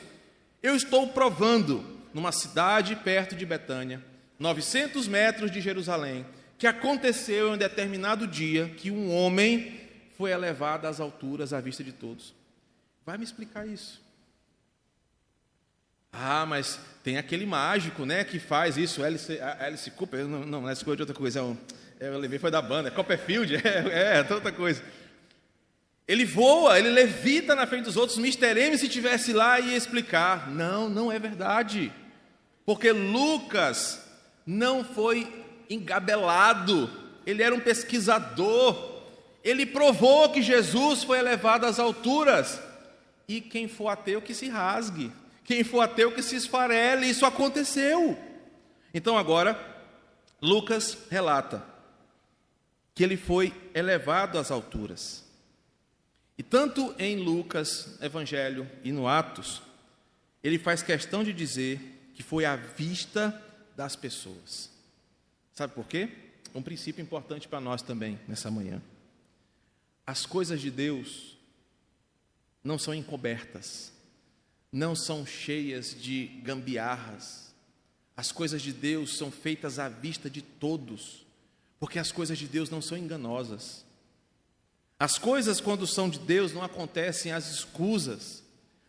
[0.64, 4.04] eu estou provando numa cidade perto de Betânia,
[4.38, 6.26] 900 metros de Jerusalém,
[6.58, 9.80] que aconteceu em um determinado dia que um homem
[10.18, 12.34] foi elevado às alturas à vista de todos.
[13.06, 14.02] Vai me explicar isso.
[16.12, 20.84] Ah, mas tem aquele mágico, né, que faz isso, Alice, Alice Cooper, não, não, Alice
[20.84, 21.58] Cooper é de outra coisa,
[22.00, 24.82] é, eu levei foi da banda, é Copperfield, é, é, outra coisa.
[26.08, 28.60] Ele voa, ele levita na frente dos outros, Mr.
[28.60, 30.50] M se tivesse lá ia explicar.
[30.50, 31.94] Não, não é verdade.
[32.66, 34.04] Porque Lucas
[34.44, 35.32] não foi
[35.70, 36.90] engabelado,
[37.28, 39.04] ele era um pesquisador.
[39.44, 42.60] Ele provou que Jesus foi elevado às alturas.
[43.28, 45.12] E quem for ateu que se rasgue.
[45.50, 48.16] Quem for ateu que se esfarele, isso aconteceu.
[48.94, 49.60] Então agora,
[50.40, 51.66] Lucas relata
[52.94, 55.26] que ele foi elevado às alturas.
[56.38, 59.60] E tanto em Lucas, Evangelho e no Atos,
[60.44, 61.80] ele faz questão de dizer
[62.14, 63.34] que foi à vista
[63.76, 64.70] das pessoas.
[65.56, 66.10] Sabe por quê?
[66.54, 68.80] Um princípio importante para nós também nessa manhã.
[70.06, 71.36] As coisas de Deus
[72.64, 73.98] não são encobertas
[74.72, 77.54] não são cheias de gambiarras.
[78.16, 81.26] As coisas de Deus são feitas à vista de todos,
[81.80, 83.86] porque as coisas de Deus não são enganosas.
[85.00, 88.44] As coisas, quando são de Deus, não acontecem às escusas,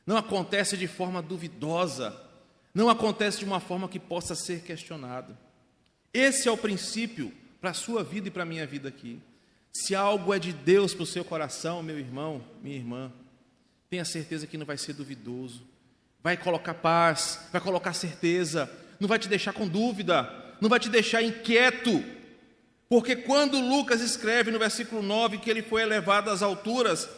[0.05, 2.21] não acontece de forma duvidosa,
[2.75, 5.37] não acontece de uma forma que possa ser questionado.
[6.13, 9.21] Esse é o princípio para a sua vida e para a minha vida aqui.
[9.73, 13.13] Se algo é de Deus para o seu coração, meu irmão, minha irmã,
[13.89, 15.63] tenha certeza que não vai ser duvidoso,
[16.23, 20.29] vai colocar paz, vai colocar certeza, não vai te deixar com dúvida,
[20.61, 22.05] não vai te deixar inquieto,
[22.89, 27.09] porque quando Lucas escreve no versículo 9 que ele foi elevado às alturas,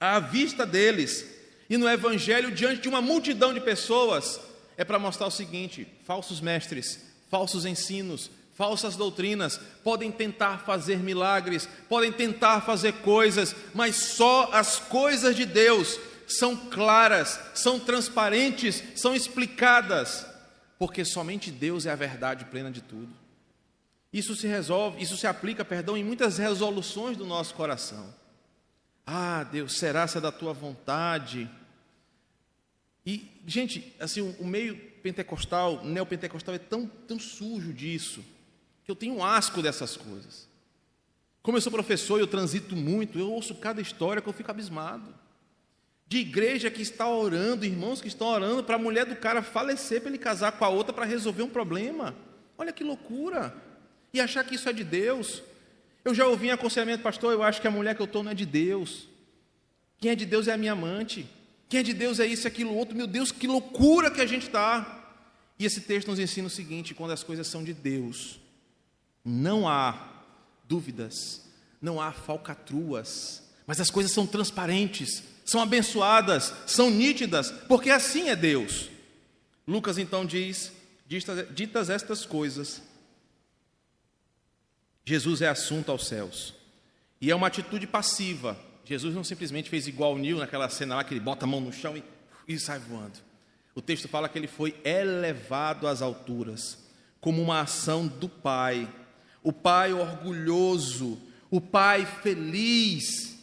[0.00, 1.24] à vista deles,
[1.68, 4.40] e no Evangelho, diante de uma multidão de pessoas,
[4.76, 11.68] é para mostrar o seguinte: falsos mestres, falsos ensinos, falsas doutrinas podem tentar fazer milagres,
[11.88, 19.14] podem tentar fazer coisas, mas só as coisas de Deus são claras, são transparentes, são
[19.14, 20.26] explicadas,
[20.78, 23.12] porque somente Deus é a verdade plena de tudo.
[24.12, 28.14] Isso se resolve, isso se aplica, perdão, em muitas resoluções do nosso coração.
[29.06, 31.48] Ah, Deus, será se é da tua vontade?
[33.04, 38.24] E, gente, assim, o, meio pentecostal, neopentecostal é tão, tão sujo disso,
[38.84, 40.48] que eu tenho um asco dessas coisas.
[41.40, 44.50] Como eu sou professor e eu transito muito, eu ouço cada história que eu fico
[44.50, 45.14] abismado.
[46.08, 50.00] De igreja que está orando, irmãos que estão orando para a mulher do cara falecer
[50.00, 52.14] para ele casar com a outra para resolver um problema.
[52.56, 53.54] Olha que loucura!
[54.12, 55.42] E achar que isso é de Deus.
[56.04, 58.30] Eu já ouvi em aconselhamento, pastor, eu acho que a mulher que eu estou não
[58.30, 59.08] é de Deus.
[59.98, 61.28] Quem é de Deus é a minha amante.
[61.68, 62.96] Quem é de Deus é isso, aquilo, outro.
[62.96, 64.96] Meu Deus, que loucura que a gente está.
[65.58, 68.40] E esse texto nos ensina o seguinte: quando as coisas são de Deus,
[69.24, 70.22] não há
[70.68, 71.42] dúvidas,
[71.80, 78.36] não há falcatruas, mas as coisas são transparentes, são abençoadas, são nítidas, porque assim é
[78.36, 78.90] Deus.
[79.66, 80.72] Lucas então diz:
[81.54, 82.82] ditas estas coisas,
[85.04, 86.52] Jesus é assunto aos céus.
[87.20, 91.04] E é uma atitude passiva, Jesus não simplesmente fez igual o Nil naquela cena lá
[91.04, 92.04] que ele bota a mão no chão e,
[92.46, 93.18] e sai voando.
[93.74, 96.78] O texto fala que ele foi elevado às alturas,
[97.20, 98.88] como uma ação do Pai.
[99.42, 101.18] O Pai orgulhoso,
[101.50, 103.35] o Pai feliz,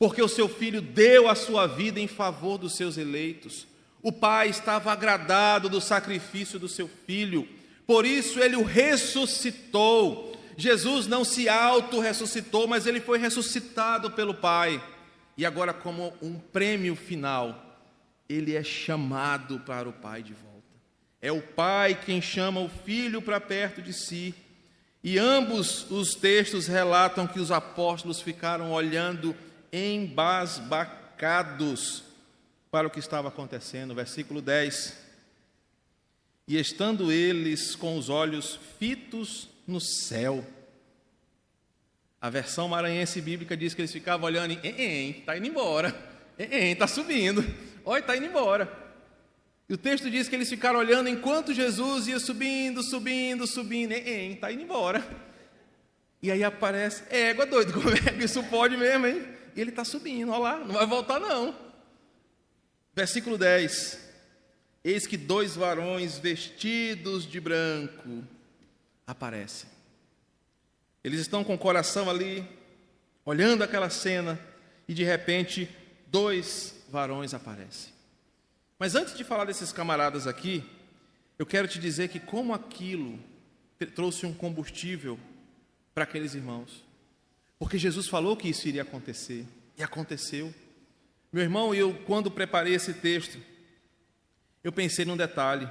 [0.00, 3.68] porque o seu filho deu a sua vida em favor dos seus eleitos.
[4.02, 7.48] O Pai estava agradado do sacrifício do seu filho,
[7.86, 14.82] por isso ele o ressuscitou Jesus não se auto-ressuscitou, mas ele foi ressuscitado pelo Pai.
[15.36, 17.78] E agora, como um prêmio final,
[18.28, 20.50] ele é chamado para o Pai de volta.
[21.22, 24.34] É o Pai quem chama o Filho para perto de si.
[25.02, 29.34] E ambos os textos relatam que os apóstolos ficaram olhando
[29.72, 32.04] embasbacados
[32.70, 33.94] para o que estava acontecendo.
[33.94, 35.08] Versículo 10.
[36.48, 40.44] E estando eles com os olhos fitos no céu.
[42.20, 45.94] A versão maranhense bíblica diz que eles ficavam olhando e está indo embora,
[46.38, 47.42] está subindo,
[47.82, 48.70] olha, está indo embora.
[49.66, 54.52] E o texto diz que eles ficaram olhando enquanto Jesus ia subindo, subindo, subindo, está
[54.52, 55.02] indo embora.
[56.20, 59.26] E aí aparece, égua doido, como é que isso pode mesmo, hein?
[59.54, 61.54] E ele está subindo, olha lá, não vai voltar não.
[62.94, 63.98] Versículo 10:
[64.84, 68.24] Eis que dois varões vestidos de branco
[69.06, 69.66] aparece.
[71.02, 72.46] Eles estão com o coração ali,
[73.24, 74.38] olhando aquela cena,
[74.86, 75.68] e de repente,
[76.06, 77.92] dois varões aparecem.
[78.78, 80.64] Mas antes de falar desses camaradas aqui,
[81.38, 83.18] eu quero te dizer que como aquilo
[83.94, 85.18] trouxe um combustível
[85.94, 86.84] para aqueles irmãos.
[87.60, 89.44] Porque Jesus falou que isso iria acontecer,
[89.76, 90.52] e aconteceu.
[91.30, 93.38] Meu irmão, eu quando preparei esse texto,
[94.64, 95.68] eu pensei num detalhe.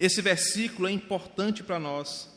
[0.00, 2.28] Esse versículo é importante para nós,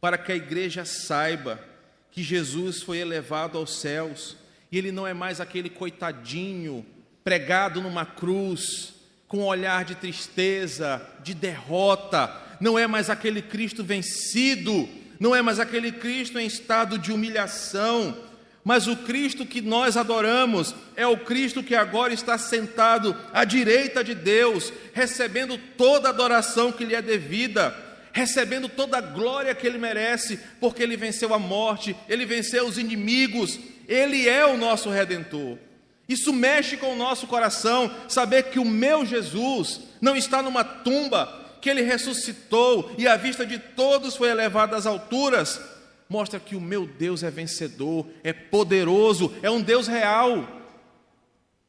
[0.00, 1.62] para que a igreja saiba
[2.10, 4.36] que Jesus foi elevado aos céus
[4.70, 6.84] e ele não é mais aquele coitadinho
[7.22, 8.94] pregado numa cruz,
[9.28, 14.88] com um olhar de tristeza, de derrota, não é mais aquele Cristo vencido,
[15.22, 18.16] não é mais aquele Cristo em estado de humilhação,
[18.64, 24.02] mas o Cristo que nós adoramos é o Cristo que agora está sentado à direita
[24.02, 27.72] de Deus, recebendo toda a adoração que lhe é devida,
[28.12, 32.76] recebendo toda a glória que ele merece, porque ele venceu a morte, ele venceu os
[32.76, 35.56] inimigos, ele é o nosso redentor.
[36.08, 41.41] Isso mexe com o nosso coração, saber que o meu Jesus não está numa tumba,
[41.62, 45.58] que ele ressuscitou e à vista de todos foi elevado às alturas
[46.12, 50.46] mostra que o meu Deus é vencedor, é poderoso, é um Deus real.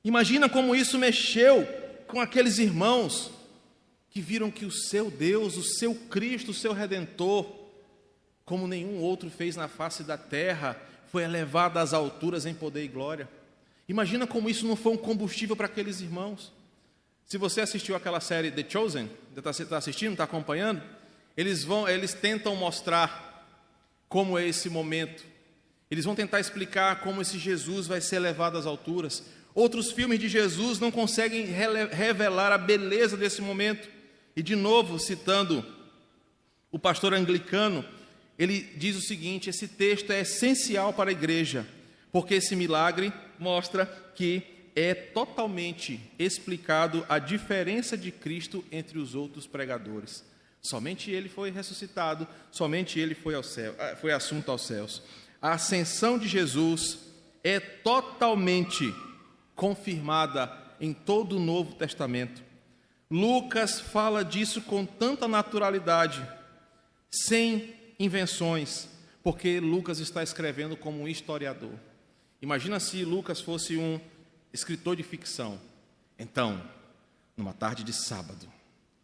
[0.03, 1.65] Imagina como isso mexeu
[2.07, 3.31] com aqueles irmãos
[4.09, 7.49] que viram que o seu Deus, o seu Cristo, o seu Redentor,
[8.43, 10.77] como nenhum outro fez na face da terra,
[11.09, 13.29] foi elevado às alturas em poder e glória.
[13.87, 16.51] Imagina como isso não foi um combustível para aqueles irmãos.
[17.25, 20.81] Se você assistiu aquela série The Chosen, está tá assistindo, está acompanhando,
[21.35, 23.47] eles vão, eles tentam mostrar
[24.07, 25.23] como é esse momento.
[25.89, 29.23] Eles vão tentar explicar como esse Jesus vai ser levado às alturas.
[29.55, 31.45] Outros filmes de Jesus não conseguem
[31.91, 33.89] revelar a beleza desse momento.
[34.35, 35.65] E de novo, citando
[36.71, 37.85] o pastor anglicano,
[38.37, 41.65] ele diz o seguinte: esse texto é essencial para a igreja,
[42.11, 49.45] porque esse milagre mostra que é totalmente explicado a diferença de Cristo entre os outros
[49.45, 50.23] pregadores.
[50.61, 55.03] Somente ele foi ressuscitado, somente ele foi, ao céu, ah, foi assunto aos céus.
[55.41, 56.99] A ascensão de Jesus
[57.43, 58.93] é totalmente
[59.55, 62.41] confirmada em todo o Novo Testamento.
[63.11, 66.25] Lucas fala disso com tanta naturalidade,
[67.11, 68.87] sem invenções,
[69.21, 71.73] porque Lucas está escrevendo como um historiador.
[72.41, 73.99] Imagina se Lucas fosse um
[74.53, 75.59] escritor de ficção.
[76.17, 76.63] Então,
[77.35, 78.47] numa tarde de sábado,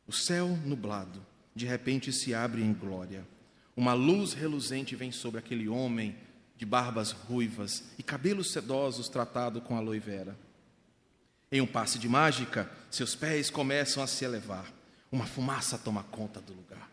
[0.07, 1.25] o céu nublado,
[1.55, 3.27] de repente se abre em glória.
[3.75, 6.15] Uma luz reluzente vem sobre aquele homem
[6.55, 10.37] de barbas ruivas e cabelos sedosos tratado com aloe vera.
[11.51, 14.71] Em um passe de mágica, seus pés começam a se elevar.
[15.11, 16.89] Uma fumaça toma conta do lugar.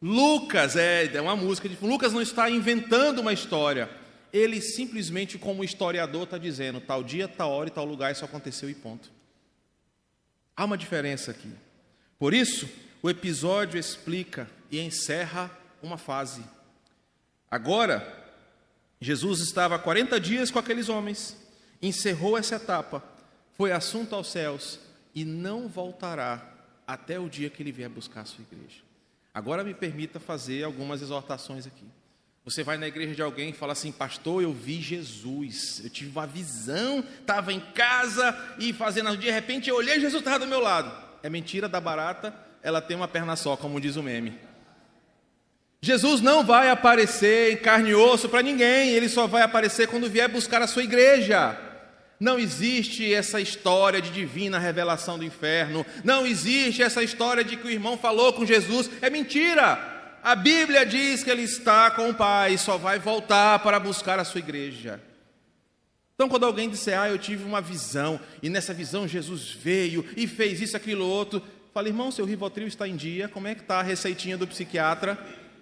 [0.00, 1.76] Lucas, é, é uma música de.
[1.84, 3.90] Lucas não está inventando uma história.
[4.34, 8.68] Ele simplesmente, como historiador, está dizendo: tal dia, tal hora e tal lugar, isso aconteceu
[8.68, 9.08] e ponto.
[10.56, 11.52] Há uma diferença aqui.
[12.18, 12.68] Por isso,
[13.00, 15.48] o episódio explica e encerra
[15.80, 16.42] uma fase.
[17.48, 18.24] Agora,
[19.00, 21.36] Jesus estava 40 dias com aqueles homens,
[21.80, 23.04] encerrou essa etapa,
[23.56, 24.80] foi assunto aos céus
[25.14, 26.52] e não voltará
[26.84, 28.80] até o dia que ele vier buscar a sua igreja.
[29.32, 31.86] Agora me permita fazer algumas exortações aqui.
[32.44, 36.10] Você vai na igreja de alguém e fala assim, pastor, eu vi Jesus, eu tive
[36.10, 40.60] uma visão, estava em casa e fazendo, de repente eu olhei Jesus estava do meu
[40.60, 40.92] lado.
[41.22, 44.38] É mentira da barata, ela tem uma perna só, como diz o meme.
[45.80, 50.10] Jesus não vai aparecer em carne e osso para ninguém, ele só vai aparecer quando
[50.10, 51.58] vier buscar a sua igreja.
[52.20, 57.66] Não existe essa história de divina revelação do inferno, não existe essa história de que
[57.66, 59.93] o irmão falou com Jesus, é mentira.
[60.24, 64.24] A Bíblia diz que ele está com o Pai só vai voltar para buscar a
[64.24, 64.98] sua igreja.
[66.14, 70.26] Então, quando alguém disser, ah, eu tive uma visão, e nessa visão Jesus veio e
[70.26, 71.42] fez isso, aquilo, outro,
[71.74, 75.18] fala, irmão, seu Rivotril está em dia, como é que está a receitinha do psiquiatra?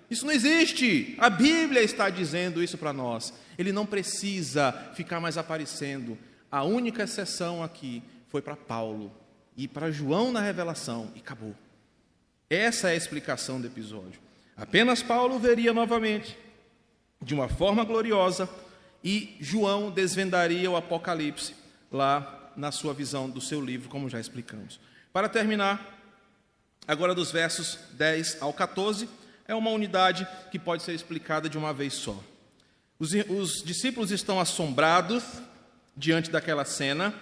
[0.09, 1.17] Isso não existe.
[1.19, 3.35] A Bíblia está dizendo isso para nós.
[3.59, 6.17] Ele não precisa ficar mais aparecendo.
[6.49, 9.13] A única exceção aqui foi para Paulo
[9.57, 11.57] e para João na revelação e acabou.
[12.49, 14.21] Essa é a explicação do episódio.
[14.57, 16.37] Apenas Paulo veria novamente,
[17.21, 18.49] de uma forma gloriosa,
[19.03, 21.55] e João desvendaria o Apocalipse
[21.91, 24.79] lá na sua visão do seu livro, como já explicamos.
[25.13, 25.99] Para terminar,
[26.87, 29.09] agora dos versos 10 ao 14
[29.47, 32.19] é uma unidade que pode ser explicada de uma vez só.
[32.99, 35.25] Os, os discípulos estão assombrados
[35.97, 37.13] diante daquela cena,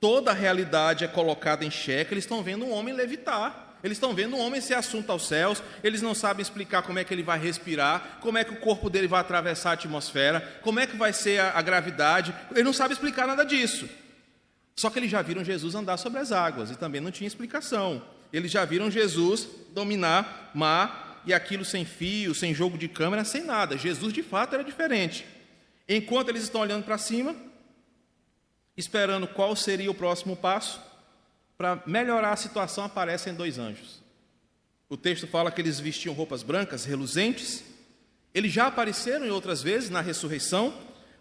[0.00, 3.69] toda a realidade é colocada em xeque, eles estão vendo um homem levitar.
[3.82, 7.04] Eles estão vendo um homem ser assunto aos céus, eles não sabem explicar como é
[7.04, 10.80] que ele vai respirar, como é que o corpo dele vai atravessar a atmosfera, como
[10.80, 13.88] é que vai ser a, a gravidade, eles não sabem explicar nada disso.
[14.76, 18.02] Só que eles já viram Jesus andar sobre as águas e também não tinha explicação.
[18.32, 23.42] Eles já viram Jesus dominar mar e aquilo sem fio, sem jogo de câmera, sem
[23.42, 23.76] nada.
[23.76, 25.26] Jesus de fato era diferente.
[25.88, 27.34] Enquanto eles estão olhando para cima,
[28.76, 30.80] esperando qual seria o próximo passo,
[31.60, 34.00] para melhorar a situação, aparecem dois anjos.
[34.88, 37.62] O texto fala que eles vestiam roupas brancas, reluzentes.
[38.32, 40.72] Eles já apareceram em outras vezes na ressurreição.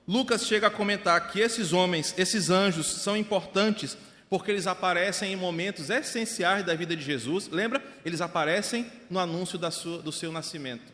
[0.08, 3.98] Lucas chega a comentar que esses homens, esses anjos, são importantes
[4.30, 7.50] porque eles aparecem em momentos essenciais da vida de Jesus.
[7.50, 7.84] Lembra?
[8.06, 10.94] Eles aparecem no anúncio sua, do seu nascimento,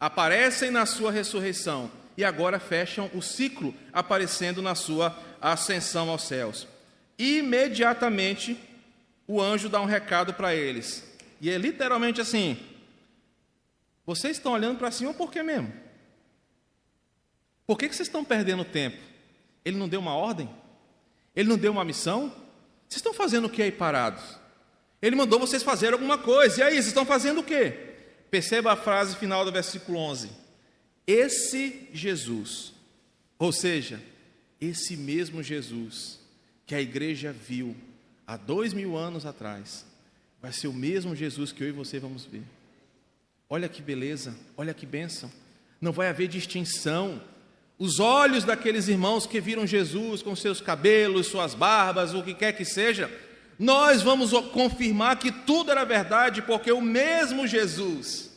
[0.00, 6.66] aparecem na sua ressurreição e agora fecham o ciclo aparecendo na sua ascensão aos céus.
[7.18, 8.58] Imediatamente
[9.26, 11.04] o anjo dá um recado para eles,
[11.40, 12.58] e é literalmente assim:
[14.04, 15.72] vocês estão olhando para cima por quê mesmo?
[17.66, 18.98] Por que, que vocês estão perdendo tempo?
[19.64, 20.48] Ele não deu uma ordem?
[21.34, 22.28] Ele não deu uma missão?
[22.88, 24.38] Vocês estão fazendo o que aí parados?
[25.02, 26.60] Ele mandou vocês fazerem alguma coisa.
[26.60, 27.94] E aí, vocês estão fazendo o quê?
[28.30, 30.30] Perceba a frase final do versículo 11.
[31.06, 32.72] Esse Jesus,
[33.38, 34.00] ou seja,
[34.60, 36.20] esse mesmo Jesus
[36.64, 37.76] que a igreja viu
[38.26, 39.86] há dois mil anos atrás,
[40.40, 42.42] vai ser o mesmo Jesus que eu e você vamos ver.
[43.48, 45.30] Olha que beleza, olha que bênção.
[45.80, 47.22] Não vai haver distinção
[47.78, 52.52] os olhos daqueles irmãos que viram Jesus com seus cabelos, suas barbas, o que quer
[52.52, 53.10] que seja,
[53.58, 58.30] Nós vamos confirmar que tudo era verdade, porque o mesmo Jesus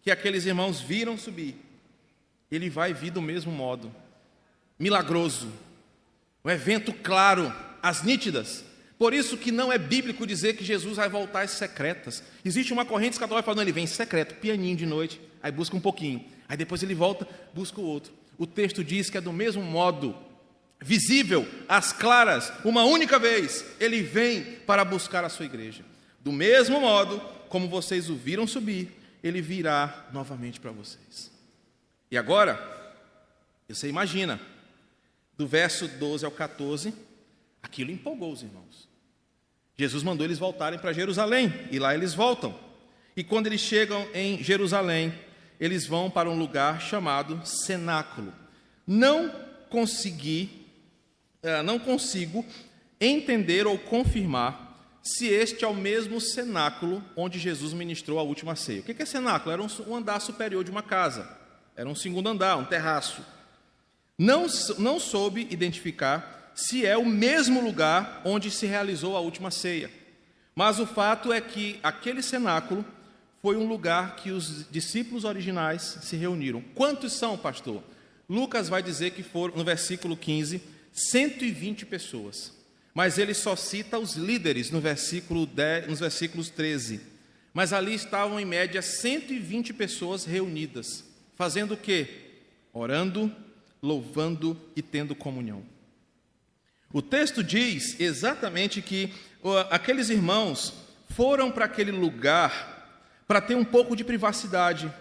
[0.00, 1.56] que aqueles irmãos viram subir,
[2.50, 3.94] ele vai vir do mesmo modo,
[4.78, 5.52] milagroso,
[6.44, 8.64] um evento claro, as nítidas.
[9.00, 12.22] Por isso que não é bíblico dizer que Jesus vai voltar às secretas.
[12.44, 16.22] Existe uma corrente escatológica falando, ele vem secreto, pianinho de noite, aí busca um pouquinho,
[16.46, 18.12] aí depois ele volta, busca o outro.
[18.36, 20.14] O texto diz que é do mesmo modo,
[20.82, 25.82] visível, às claras, uma única vez, ele vem para buscar a sua igreja.
[26.22, 28.92] Do mesmo modo como vocês o viram subir,
[29.24, 31.30] ele virá novamente para vocês.
[32.10, 32.60] E agora,
[33.66, 34.38] você imagina,
[35.38, 36.92] do verso 12 ao 14,
[37.62, 38.89] aquilo empolgou os irmãos.
[39.80, 42.54] Jesus mandou eles voltarem para Jerusalém, e lá eles voltam.
[43.16, 45.10] E quando eles chegam em Jerusalém,
[45.58, 48.30] eles vão para um lugar chamado cenáculo.
[48.86, 49.34] Não
[49.70, 50.66] consegui,
[51.42, 52.44] eh, não consigo
[53.00, 58.80] entender ou confirmar se este é o mesmo cenáculo onde Jesus ministrou a última ceia.
[58.80, 59.50] O que é cenáculo?
[59.50, 61.26] Era um andar superior de uma casa,
[61.74, 63.24] era um segundo andar, um terraço.
[64.18, 64.46] Não,
[64.78, 69.90] não soube identificar se é o mesmo lugar onde se realizou a última ceia.
[70.54, 72.84] Mas o fato é que aquele cenáculo
[73.40, 76.62] foi um lugar que os discípulos originais se reuniram.
[76.74, 77.82] Quantos são, pastor?
[78.28, 80.60] Lucas vai dizer que foram, no versículo 15,
[80.92, 82.52] 120 pessoas.
[82.92, 87.00] Mas ele só cita os líderes no versículo 10, nos versículos 13.
[87.54, 91.04] Mas ali estavam em média 120 pessoas reunidas,
[91.36, 92.08] fazendo o quê?
[92.72, 93.34] Orando,
[93.82, 95.64] louvando e tendo comunhão.
[96.92, 99.12] O texto diz exatamente que
[99.70, 100.72] aqueles irmãos
[101.10, 102.78] foram para aquele lugar
[103.26, 104.92] para ter um pouco de privacidade,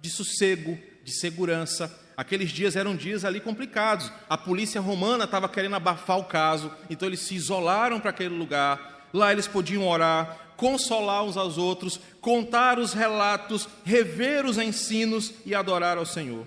[0.00, 4.10] de sossego, de segurança, Aqueles dias eram dias ali complicados.
[4.28, 9.08] A polícia romana estava querendo abafar o caso, então eles se isolaram para aquele lugar.
[9.12, 15.54] Lá eles podiam orar, consolar uns aos outros, contar os relatos, rever os ensinos e
[15.54, 16.46] adorar ao Senhor.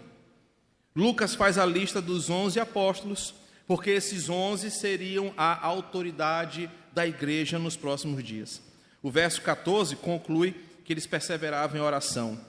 [0.95, 3.35] Lucas faz a lista dos onze apóstolos,
[3.67, 8.61] porque esses onze seriam a autoridade da igreja nos próximos dias.
[9.03, 10.55] O verso 14 conclui
[10.85, 12.39] que eles perseveravam em oração.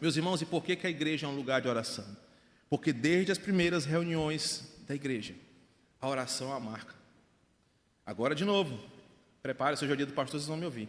[0.00, 2.04] Meus irmãos, e por que, que a igreja é um lugar de oração?
[2.70, 5.34] Porque desde as primeiras reuniões da igreja,
[6.00, 6.94] a oração é a marca.
[8.06, 8.80] Agora de novo,
[9.42, 10.88] prepare-se, o dia do pastor, vocês vão me ouvir.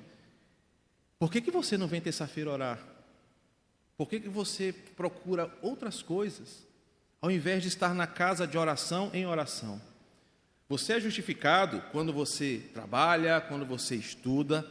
[1.17, 2.79] Por que, que você não vem terça-feira orar?
[3.97, 6.65] Por que, que você procura outras coisas,
[7.21, 9.81] ao invés de estar na casa de oração em oração?
[10.67, 14.65] Você é justificado quando você trabalha, quando você estuda,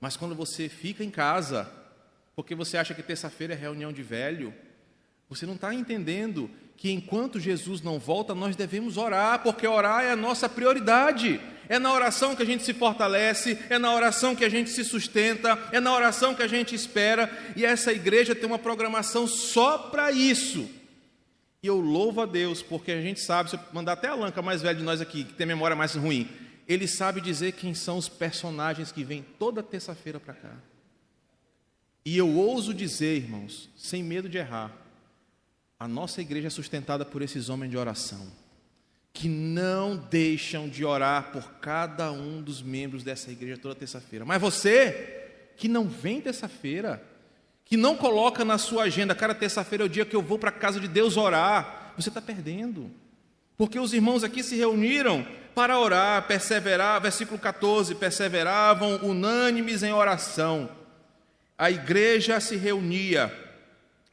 [0.00, 1.70] mas quando você fica em casa,
[2.36, 4.54] porque você acha que terça-feira é reunião de velho,
[5.28, 10.10] você não está entendendo que enquanto Jesus não volta, nós devemos orar, porque orar é
[10.10, 11.38] a nossa prioridade.
[11.68, 14.82] É na oração que a gente se fortalece, é na oração que a gente se
[14.82, 19.76] sustenta, é na oração que a gente espera, e essa igreja tem uma programação só
[19.76, 20.68] para isso.
[21.62, 24.40] E eu louvo a Deus, porque a gente sabe, se eu mandar até a Lanca
[24.40, 26.28] mais velho de nós aqui, que tem memória mais ruim,
[26.66, 30.56] ele sabe dizer quem são os personagens que vêm toda terça-feira para cá.
[32.04, 34.74] E eu ouso dizer, irmãos, sem medo de errar,
[35.78, 38.30] a nossa igreja é sustentada por esses homens de oração,
[39.12, 44.24] que não deixam de orar por cada um dos membros dessa igreja toda terça-feira.
[44.24, 47.02] Mas você, que não vem terça-feira,
[47.70, 50.48] que não coloca na sua agenda, cara, terça-feira é o dia que eu vou para
[50.48, 52.90] a casa de Deus orar, você está perdendo.
[53.56, 60.68] Porque os irmãos aqui se reuniram para orar, perseverar, versículo 14, perseveravam unânimes em oração.
[61.56, 63.32] A igreja se reunia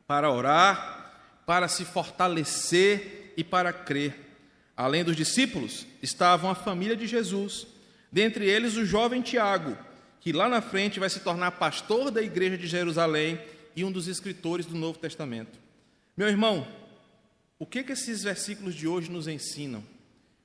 [0.05, 4.38] para orar, para se fortalecer e para crer.
[4.76, 7.66] Além dos discípulos, estavam a família de Jesus,
[8.12, 9.76] dentre eles o jovem Tiago,
[10.28, 13.39] que lá na frente vai se tornar pastor da igreja de Jerusalém
[13.73, 15.57] e um dos escritores do Novo Testamento.
[16.17, 16.67] Meu irmão,
[17.57, 19.82] o que, que esses versículos de hoje nos ensinam?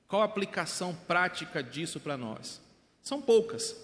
[0.07, 2.61] Qual a aplicação prática disso para nós?
[3.01, 3.75] São poucas.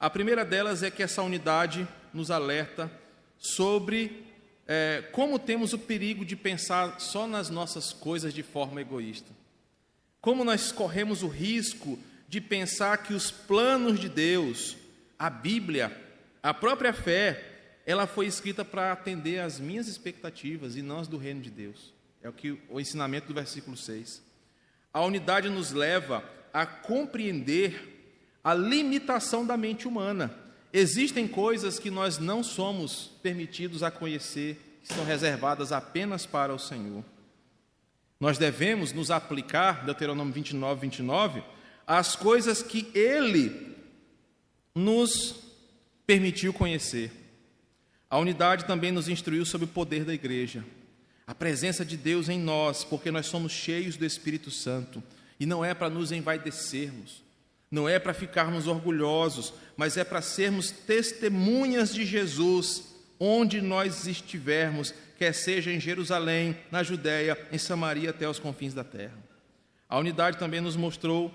[0.00, 2.90] A primeira delas é que essa unidade nos alerta
[3.36, 4.24] sobre
[4.66, 9.30] é, como temos o perigo de pensar só nas nossas coisas de forma egoísta.
[10.18, 14.80] Como nós corremos o risco de pensar que os planos de Deus,
[15.22, 15.96] a Bíblia,
[16.42, 21.16] a própria fé, ela foi escrita para atender às minhas expectativas e não as do
[21.16, 21.92] reino de Deus.
[22.22, 24.22] É o que o ensinamento do versículo 6.
[24.92, 27.88] A unidade nos leva a compreender
[28.44, 30.42] a limitação da mente humana
[30.72, 36.58] Existem coisas que nós não somos permitidos a conhecer, que são reservadas apenas para o
[36.58, 37.04] Senhor.
[38.18, 41.42] Nós devemos nos aplicar, Deuteronômio 29, 29,
[41.86, 43.71] às coisas que Ele
[44.74, 45.36] nos
[46.06, 47.10] permitiu conhecer.
[48.08, 50.64] A unidade também nos instruiu sobre o poder da igreja,
[51.26, 55.02] a presença de Deus em nós, porque nós somos cheios do Espírito Santo,
[55.40, 57.22] e não é para nos envaidecermos,
[57.70, 64.92] não é para ficarmos orgulhosos, mas é para sermos testemunhas de Jesus onde nós estivermos,
[65.16, 69.16] quer seja em Jerusalém, na Judéia, em Samaria até os confins da terra.
[69.88, 71.32] A unidade também nos mostrou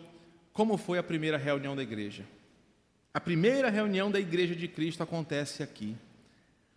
[0.52, 2.26] como foi a primeira reunião da igreja.
[3.18, 5.98] A primeira reunião da igreja de Cristo acontece aqui.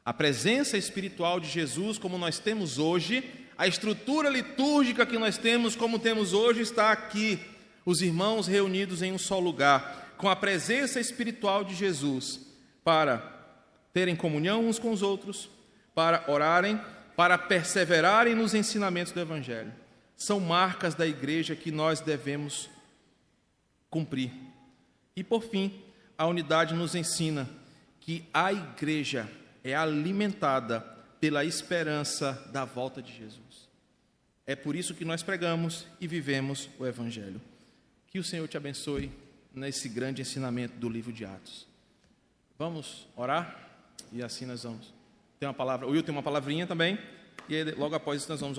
[0.02, 3.22] A presença espiritual de Jesus, como nós temos hoje,
[3.58, 7.38] a estrutura litúrgica que nós temos, como temos hoje, está aqui.
[7.84, 12.40] Os irmãos reunidos em um só lugar, com a presença espiritual de Jesus,
[12.82, 13.18] para
[13.92, 15.50] terem comunhão uns com os outros,
[15.94, 16.80] para orarem,
[17.18, 19.74] para perseverarem nos ensinamentos do Evangelho.
[20.16, 22.70] São marcas da igreja que nós devemos
[23.90, 24.32] cumprir.
[25.14, 25.89] E por fim,
[26.20, 27.48] a unidade nos ensina
[27.98, 29.26] que a igreja
[29.64, 30.80] é alimentada
[31.18, 33.70] pela esperança da volta de Jesus.
[34.46, 37.40] É por isso que nós pregamos e vivemos o Evangelho.
[38.06, 39.10] Que o Senhor te abençoe
[39.54, 41.66] nesse grande ensinamento do livro de Atos.
[42.58, 43.70] Vamos orar
[44.12, 44.92] e assim nós vamos.
[45.38, 46.98] Tem uma palavra, o Will tem uma palavrinha também,
[47.48, 48.58] e logo após isso nós vamos